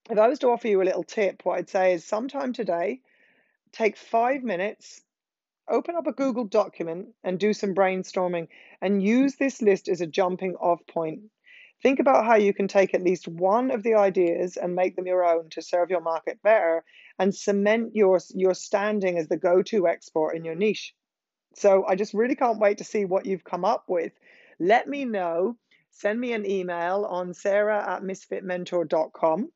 if 0.10 0.18
i 0.18 0.28
was 0.28 0.40
to 0.40 0.48
offer 0.48 0.68
you 0.68 0.82
a 0.82 0.86
little 0.86 1.04
tip 1.04 1.42
what 1.44 1.58
i'd 1.58 1.70
say 1.70 1.94
is 1.94 2.06
sometime 2.06 2.54
today 2.54 3.02
take 3.74 3.98
five 3.98 4.42
minutes 4.42 5.02
open 5.70 5.96
up 5.96 6.08
a 6.08 6.14
google 6.14 6.46
document 6.46 7.10
and 7.24 7.40
do 7.40 7.54
some 7.54 7.76
brainstorming 7.76 8.48
and 8.82 9.04
use 9.04 9.36
this 9.36 9.62
list 9.62 9.90
as 9.90 10.02
a 10.02 10.08
jumping 10.08 10.56
off 10.56 10.80
point. 10.88 11.20
Think 11.84 12.00
about 12.00 12.26
how 12.26 12.36
you 12.36 12.54
can 12.54 12.68
take 12.68 12.94
at 12.94 13.04
least 13.04 13.28
one 13.28 13.70
of 13.70 13.84
the 13.84 13.96
ideas 13.96 14.58
and 14.58 14.76
make 14.76 14.96
them 14.96 15.06
your 15.06 15.26
own 15.26 15.50
to 15.52 15.62
serve 15.62 15.90
your 15.90 16.02
market 16.02 16.42
better 16.42 16.84
and 17.20 17.36
cement 17.36 17.96
your, 17.96 18.20
your 18.34 18.54
standing 18.54 19.18
as 19.18 19.28
the 19.28 19.38
go-to 19.38 19.88
expert 19.88 20.32
in 20.32 20.46
your 20.46 20.56
niche 20.56 20.94
so 21.58 21.86
I 21.88 21.96
just 21.96 22.14
really 22.14 22.36
can't 22.36 22.60
wait 22.60 22.78
to 22.78 22.84
see 22.84 23.06
what 23.06 23.26
you've 23.26 23.44
come 23.44 23.66
up 23.66 23.86
with. 23.88 24.14
Let 24.60 24.88
me 24.88 25.06
know. 25.06 25.58
Send 25.90 26.20
me 26.20 26.34
an 26.34 26.46
email 26.50 27.08
on 27.10 27.34
sarah 27.34 27.96
at 27.96 28.04
misfitmentor.com 28.04 29.52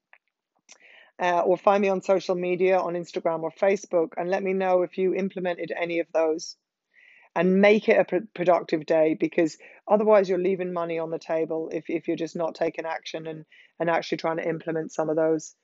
uh, 1.19 1.41
or 1.41 1.57
find 1.57 1.81
me 1.83 1.89
on 1.89 2.01
social 2.01 2.33
media 2.33 2.79
on 2.79 2.95
Instagram 2.95 3.43
or 3.43 3.51
Facebook 3.51 4.13
and 4.17 4.31
let 4.31 4.41
me 4.41 4.53
know 4.53 4.81
if 4.81 4.97
you 4.97 5.13
implemented 5.13 5.71
any 5.79 5.99
of 5.99 6.07
those. 6.11 6.57
And 7.35 7.61
make 7.61 7.87
it 7.87 7.97
a 7.97 8.21
productive 8.33 8.85
day 8.85 9.15
because 9.17 9.57
otherwise 9.87 10.27
you're 10.27 10.37
leaving 10.37 10.73
money 10.73 10.99
on 10.99 11.11
the 11.11 11.19
table 11.19 11.69
if, 11.71 11.85
if 11.87 12.07
you're 12.07 12.17
just 12.17 12.35
not 12.35 12.55
taking 12.55 12.85
action 12.85 13.25
and, 13.25 13.45
and 13.79 13.89
actually 13.89 14.17
trying 14.17 14.37
to 14.37 14.49
implement 14.49 14.91
some 14.91 15.09
of 15.09 15.15
those. 15.15 15.55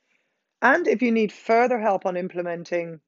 And 0.62 0.88
if 0.88 1.02
you 1.02 1.12
need 1.12 1.30
further 1.30 1.78
help 1.78 2.06
on 2.06 2.16
implementing 2.16 3.00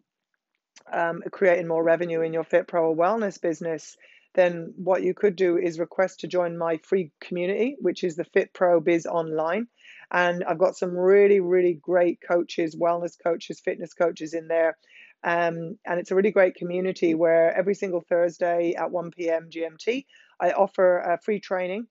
um, 0.92 1.22
creating 1.30 1.68
more 1.68 1.82
revenue 1.82 2.20
in 2.22 2.32
your 2.32 2.44
Fit 2.44 2.66
Pro 2.66 2.90
or 2.90 2.96
wellness 2.96 3.40
business, 3.40 3.96
then 4.34 4.72
what 4.76 5.02
you 5.02 5.12
could 5.14 5.34
do 5.36 5.56
is 5.56 5.78
request 5.78 6.20
to 6.20 6.28
join 6.28 6.56
my 6.56 6.78
free 6.78 7.10
community, 7.20 7.76
which 7.80 8.04
is 8.04 8.16
the 8.16 8.24
Fit 8.24 8.52
Pro 8.52 8.80
Biz 8.80 9.06
Online. 9.06 9.66
And 10.10 10.44
I've 10.44 10.58
got 10.58 10.76
some 10.76 10.96
really, 10.96 11.40
really 11.40 11.74
great 11.74 12.20
coaches, 12.20 12.76
wellness 12.76 13.16
coaches, 13.22 13.60
fitness 13.60 13.94
coaches 13.94 14.34
in 14.34 14.48
there. 14.48 14.76
Um, 15.22 15.78
and 15.84 16.00
it's 16.00 16.10
a 16.10 16.14
really 16.14 16.30
great 16.30 16.54
community 16.54 17.14
where 17.14 17.54
every 17.54 17.74
single 17.74 18.00
Thursday 18.00 18.74
at 18.74 18.90
1 18.90 19.10
p.m. 19.10 19.48
GMT, 19.50 20.06
I 20.40 20.52
offer 20.52 20.98
a 20.98 21.18
free 21.18 21.40
training 21.40 21.86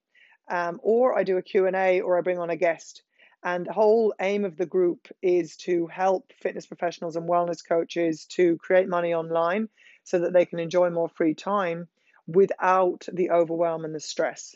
um, 0.49 0.79
or 0.81 1.17
I 1.17 1.23
do 1.23 1.37
a 1.37 1.41
Q&A 1.41 2.01
or 2.01 2.17
I 2.17 2.21
bring 2.21 2.39
on 2.39 2.49
a 2.49 2.55
guest. 2.55 3.03
And 3.43 3.65
the 3.65 3.73
whole 3.73 4.13
aim 4.19 4.43
of 4.43 4.57
the 4.57 4.65
group 4.65 5.07
is 5.21 5.55
to 5.57 5.87
help 5.87 6.33
fitness 6.41 6.65
professionals 6.65 7.15
and 7.15 7.29
wellness 7.29 7.65
coaches 7.65 8.25
to 8.31 8.57
create 8.57 8.89
money 8.89 9.13
online 9.13 9.69
so 10.03 10.19
that 10.19 10.33
they 10.33 10.45
can 10.45 10.59
enjoy 10.59 10.89
more 10.89 11.09
free 11.09 11.35
time 11.35 11.87
without 12.27 13.07
the 13.11 13.31
overwhelm 13.31 13.85
and 13.85 13.95
the 13.95 13.99
stress. 13.99 14.55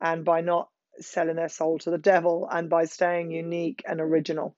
And 0.00 0.24
by 0.24 0.40
not 0.40 0.68
selling 0.98 1.36
their 1.36 1.48
soul 1.48 1.78
to 1.80 1.90
the 1.90 1.98
devil 1.98 2.48
and 2.50 2.68
by 2.68 2.86
staying 2.86 3.30
unique 3.30 3.82
and 3.86 4.00
original 4.00 4.56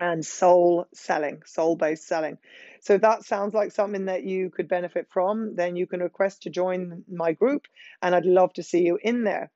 and 0.00 0.24
soul 0.24 0.86
selling, 0.94 1.42
soul 1.44 1.76
based 1.76 2.06
selling. 2.06 2.38
So 2.80 2.94
if 2.94 3.00
that 3.02 3.24
sounds 3.24 3.54
like 3.54 3.72
something 3.72 4.06
that 4.06 4.24
you 4.24 4.50
could 4.50 4.68
benefit 4.68 5.08
from, 5.10 5.56
then 5.56 5.76
you 5.76 5.86
can 5.86 6.00
request 6.00 6.42
to 6.42 6.50
join 6.50 7.04
my 7.10 7.32
group 7.32 7.66
and 8.02 8.14
I'd 8.14 8.26
love 8.26 8.52
to 8.54 8.62
see 8.62 8.82
you 8.82 8.98
in 9.02 9.24
there. 9.24 9.50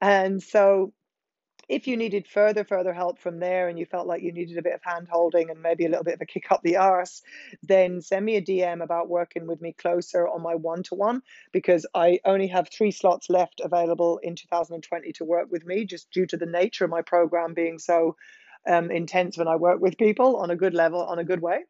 And 0.00 0.42
so 0.42 0.92
if 1.70 1.86
you 1.86 1.96
needed 1.96 2.26
further, 2.26 2.64
further 2.64 2.92
help 2.92 3.20
from 3.20 3.38
there 3.38 3.68
and 3.68 3.78
you 3.78 3.86
felt 3.86 4.08
like 4.08 4.22
you 4.22 4.32
needed 4.32 4.58
a 4.58 4.62
bit 4.62 4.74
of 4.74 4.82
hand 4.82 5.06
holding 5.08 5.50
and 5.50 5.62
maybe 5.62 5.86
a 5.86 5.88
little 5.88 6.02
bit 6.02 6.14
of 6.14 6.20
a 6.20 6.26
kick 6.26 6.50
up 6.50 6.60
the 6.64 6.76
arse, 6.76 7.22
then 7.62 8.02
send 8.02 8.24
me 8.24 8.36
a 8.36 8.42
DM 8.42 8.82
about 8.82 9.08
working 9.08 9.46
with 9.46 9.60
me 9.60 9.72
closer 9.72 10.26
on 10.26 10.42
my 10.42 10.56
one 10.56 10.82
to 10.82 10.96
one 10.96 11.22
because 11.52 11.86
I 11.94 12.18
only 12.24 12.48
have 12.48 12.68
three 12.68 12.90
slots 12.90 13.30
left 13.30 13.60
available 13.60 14.18
in 14.18 14.34
2020 14.34 15.12
to 15.12 15.24
work 15.24 15.46
with 15.50 15.64
me 15.64 15.84
just 15.84 16.10
due 16.10 16.26
to 16.26 16.36
the 16.36 16.44
nature 16.44 16.84
of 16.84 16.90
my 16.90 17.02
program 17.02 17.54
being 17.54 17.78
so 17.78 18.16
um, 18.66 18.90
intense 18.90 19.38
when 19.38 19.48
I 19.48 19.54
work 19.54 19.80
with 19.80 19.96
people 19.96 20.38
on 20.38 20.50
a 20.50 20.56
good 20.56 20.74
level, 20.74 21.04
on 21.04 21.20
a 21.20 21.24
good 21.24 21.40
way. 21.40 21.60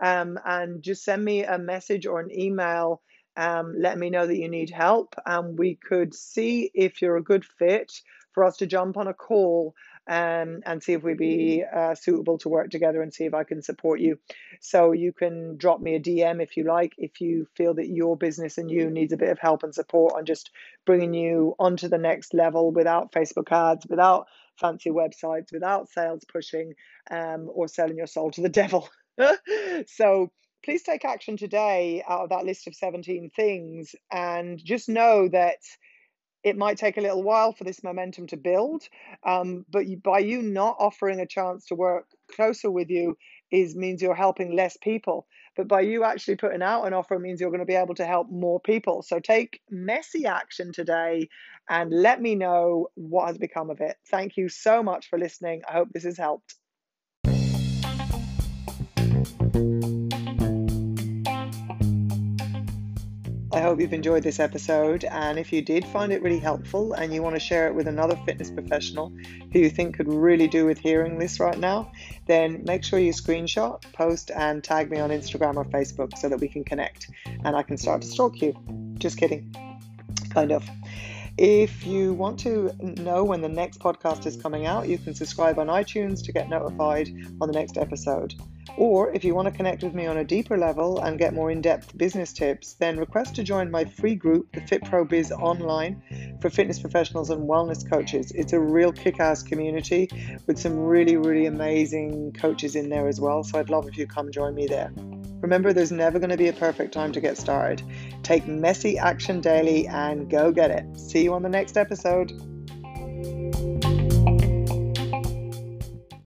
Um, 0.00 0.40
and 0.44 0.82
just 0.82 1.04
send 1.04 1.24
me 1.24 1.44
a 1.44 1.56
message 1.56 2.04
or 2.04 2.18
an 2.18 2.36
email. 2.36 3.00
Um, 3.36 3.76
let 3.78 3.96
me 3.96 4.10
know 4.10 4.26
that 4.26 4.36
you 4.36 4.48
need 4.48 4.70
help, 4.70 5.14
and 5.24 5.58
we 5.58 5.76
could 5.76 6.14
see 6.14 6.70
if 6.74 7.00
you're 7.00 7.16
a 7.16 7.22
good 7.22 7.44
fit 7.44 7.92
for 8.36 8.44
us 8.44 8.58
to 8.58 8.66
jump 8.66 8.98
on 8.98 9.08
a 9.08 9.14
call 9.14 9.74
um, 10.06 10.60
and 10.66 10.82
see 10.82 10.92
if 10.92 11.02
we'd 11.02 11.16
be 11.16 11.64
uh, 11.74 11.94
suitable 11.94 12.36
to 12.36 12.50
work 12.50 12.68
together 12.68 13.00
and 13.00 13.12
see 13.12 13.24
if 13.24 13.32
I 13.32 13.44
can 13.44 13.62
support 13.62 13.98
you. 13.98 14.18
So 14.60 14.92
you 14.92 15.14
can 15.14 15.56
drop 15.56 15.80
me 15.80 15.94
a 15.94 16.00
DM 16.00 16.42
if 16.42 16.58
you 16.58 16.64
like, 16.64 16.92
if 16.98 17.22
you 17.22 17.48
feel 17.56 17.72
that 17.74 17.88
your 17.88 18.14
business 18.14 18.58
and 18.58 18.70
you 18.70 18.90
needs 18.90 19.14
a 19.14 19.16
bit 19.16 19.30
of 19.30 19.38
help 19.38 19.62
and 19.62 19.74
support 19.74 20.16
on 20.16 20.26
just 20.26 20.50
bringing 20.84 21.14
you 21.14 21.54
onto 21.58 21.88
the 21.88 21.96
next 21.96 22.34
level 22.34 22.72
without 22.72 23.10
Facebook 23.10 23.50
ads, 23.50 23.86
without 23.86 24.26
fancy 24.60 24.90
websites, 24.90 25.50
without 25.50 25.88
sales 25.88 26.22
pushing 26.30 26.74
um, 27.10 27.48
or 27.50 27.68
selling 27.68 27.96
your 27.96 28.06
soul 28.06 28.30
to 28.32 28.42
the 28.42 28.48
devil. 28.60 28.86
so 29.86 30.30
please 30.62 30.82
take 30.82 31.06
action 31.06 31.38
today 31.38 32.04
out 32.06 32.24
of 32.24 32.28
that 32.28 32.44
list 32.44 32.66
of 32.66 32.74
17 32.74 33.30
things 33.34 33.94
and 34.12 34.62
just 34.62 34.90
know 34.90 35.26
that 35.26 35.56
it 36.46 36.56
might 36.56 36.78
take 36.78 36.96
a 36.96 37.00
little 37.00 37.24
while 37.24 37.52
for 37.52 37.64
this 37.64 37.82
momentum 37.82 38.26
to 38.28 38.36
build 38.36 38.88
um, 39.24 39.66
but 39.70 39.86
you, 39.86 39.96
by 39.96 40.20
you 40.20 40.42
not 40.42 40.76
offering 40.78 41.20
a 41.20 41.26
chance 41.26 41.66
to 41.66 41.74
work 41.74 42.06
closer 42.34 42.70
with 42.70 42.88
you 42.90 43.16
is 43.50 43.76
means 43.76 44.02
you're 44.02 44.14
helping 44.14 44.54
less 44.54 44.76
people. 44.76 45.26
But 45.56 45.68
by 45.68 45.80
you 45.82 46.04
actually 46.04 46.36
putting 46.36 46.62
out 46.62 46.84
an 46.84 46.92
offer 46.92 47.18
means 47.18 47.40
you're 47.40 47.50
going 47.50 47.60
to 47.60 47.66
be 47.66 47.74
able 47.74 47.94
to 47.96 48.06
help 48.06 48.30
more 48.30 48.60
people. 48.60 49.02
So 49.02 49.18
take 49.18 49.60
messy 49.70 50.26
action 50.26 50.72
today 50.72 51.28
and 51.68 51.90
let 51.90 52.20
me 52.20 52.34
know 52.34 52.88
what 52.94 53.26
has 53.28 53.38
become 53.38 53.70
of 53.70 53.80
it. 53.80 53.96
Thank 54.10 54.36
you 54.36 54.48
so 54.48 54.82
much 54.82 55.08
for 55.08 55.18
listening. 55.18 55.62
I 55.68 55.72
hope 55.72 55.88
this 55.92 56.04
has 56.04 56.18
helped 56.18 56.54
I 63.56 63.62
hope 63.62 63.80
you've 63.80 63.94
enjoyed 63.94 64.22
this 64.22 64.38
episode. 64.38 65.04
And 65.04 65.38
if 65.38 65.50
you 65.50 65.62
did 65.62 65.86
find 65.86 66.12
it 66.12 66.20
really 66.22 66.38
helpful 66.38 66.92
and 66.92 67.14
you 67.14 67.22
want 67.22 67.36
to 67.36 67.40
share 67.40 67.66
it 67.68 67.74
with 67.74 67.88
another 67.88 68.14
fitness 68.26 68.50
professional 68.50 69.10
who 69.50 69.60
you 69.60 69.70
think 69.70 69.96
could 69.96 70.12
really 70.12 70.46
do 70.46 70.66
with 70.66 70.78
hearing 70.78 71.18
this 71.18 71.40
right 71.40 71.58
now, 71.58 71.90
then 72.26 72.62
make 72.66 72.84
sure 72.84 72.98
you 72.98 73.14
screenshot, 73.14 73.80
post, 73.94 74.30
and 74.30 74.62
tag 74.62 74.90
me 74.90 75.00
on 75.00 75.08
Instagram 75.08 75.56
or 75.56 75.64
Facebook 75.64 76.18
so 76.18 76.28
that 76.28 76.38
we 76.38 76.48
can 76.48 76.64
connect 76.64 77.08
and 77.44 77.56
I 77.56 77.62
can 77.62 77.78
start 77.78 78.02
to 78.02 78.06
stalk 78.06 78.42
you. 78.42 78.54
Just 78.98 79.16
kidding. 79.16 79.54
Kind 80.28 80.52
of. 80.52 80.68
If 81.38 81.86
you 81.86 82.14
want 82.14 82.38
to 82.40 82.72
know 82.80 83.22
when 83.22 83.42
the 83.42 83.48
next 83.48 83.78
podcast 83.78 84.24
is 84.24 84.38
coming 84.38 84.64
out, 84.64 84.88
you 84.88 84.96
can 84.96 85.14
subscribe 85.14 85.58
on 85.58 85.66
iTunes 85.66 86.24
to 86.24 86.32
get 86.32 86.48
notified 86.48 87.10
on 87.42 87.48
the 87.48 87.52
next 87.52 87.76
episode. 87.76 88.34
Or 88.78 89.12
if 89.12 89.22
you 89.22 89.34
want 89.34 89.46
to 89.46 89.52
connect 89.52 89.82
with 89.82 89.92
me 89.94 90.06
on 90.06 90.16
a 90.16 90.24
deeper 90.24 90.56
level 90.56 90.98
and 91.00 91.18
get 91.18 91.34
more 91.34 91.50
in 91.50 91.60
depth 91.60 91.96
business 91.98 92.32
tips, 92.32 92.74
then 92.74 92.98
request 92.98 93.34
to 93.34 93.42
join 93.42 93.70
my 93.70 93.84
free 93.84 94.14
group, 94.14 94.50
the 94.52 94.62
Fit 94.62 94.82
Pro 94.84 95.04
Biz 95.04 95.30
Online, 95.30 96.38
for 96.40 96.48
fitness 96.48 96.78
professionals 96.78 97.28
and 97.28 97.46
wellness 97.46 97.88
coaches. 97.88 98.32
It's 98.34 98.54
a 98.54 98.60
real 98.60 98.92
kick 98.92 99.20
ass 99.20 99.42
community 99.42 100.08
with 100.46 100.58
some 100.58 100.78
really, 100.78 101.18
really 101.18 101.44
amazing 101.44 102.32
coaches 102.32 102.76
in 102.76 102.88
there 102.88 103.08
as 103.08 103.20
well. 103.20 103.44
So 103.44 103.58
I'd 103.58 103.68
love 103.68 103.86
if 103.88 103.98
you 103.98 104.06
come 104.06 104.32
join 104.32 104.54
me 104.54 104.66
there. 104.66 104.90
Remember, 105.46 105.72
there's 105.72 105.92
never 105.92 106.18
going 106.18 106.30
to 106.30 106.36
be 106.36 106.48
a 106.48 106.52
perfect 106.52 106.92
time 106.92 107.12
to 107.12 107.20
get 107.20 107.38
started. 107.38 107.80
Take 108.24 108.48
messy 108.48 108.98
action 108.98 109.40
daily 109.40 109.86
and 109.86 110.28
go 110.28 110.50
get 110.50 110.72
it. 110.72 110.98
See 110.98 111.22
you 111.22 111.34
on 111.34 111.42
the 111.44 111.48
next 111.48 111.76
episode. 111.76 112.32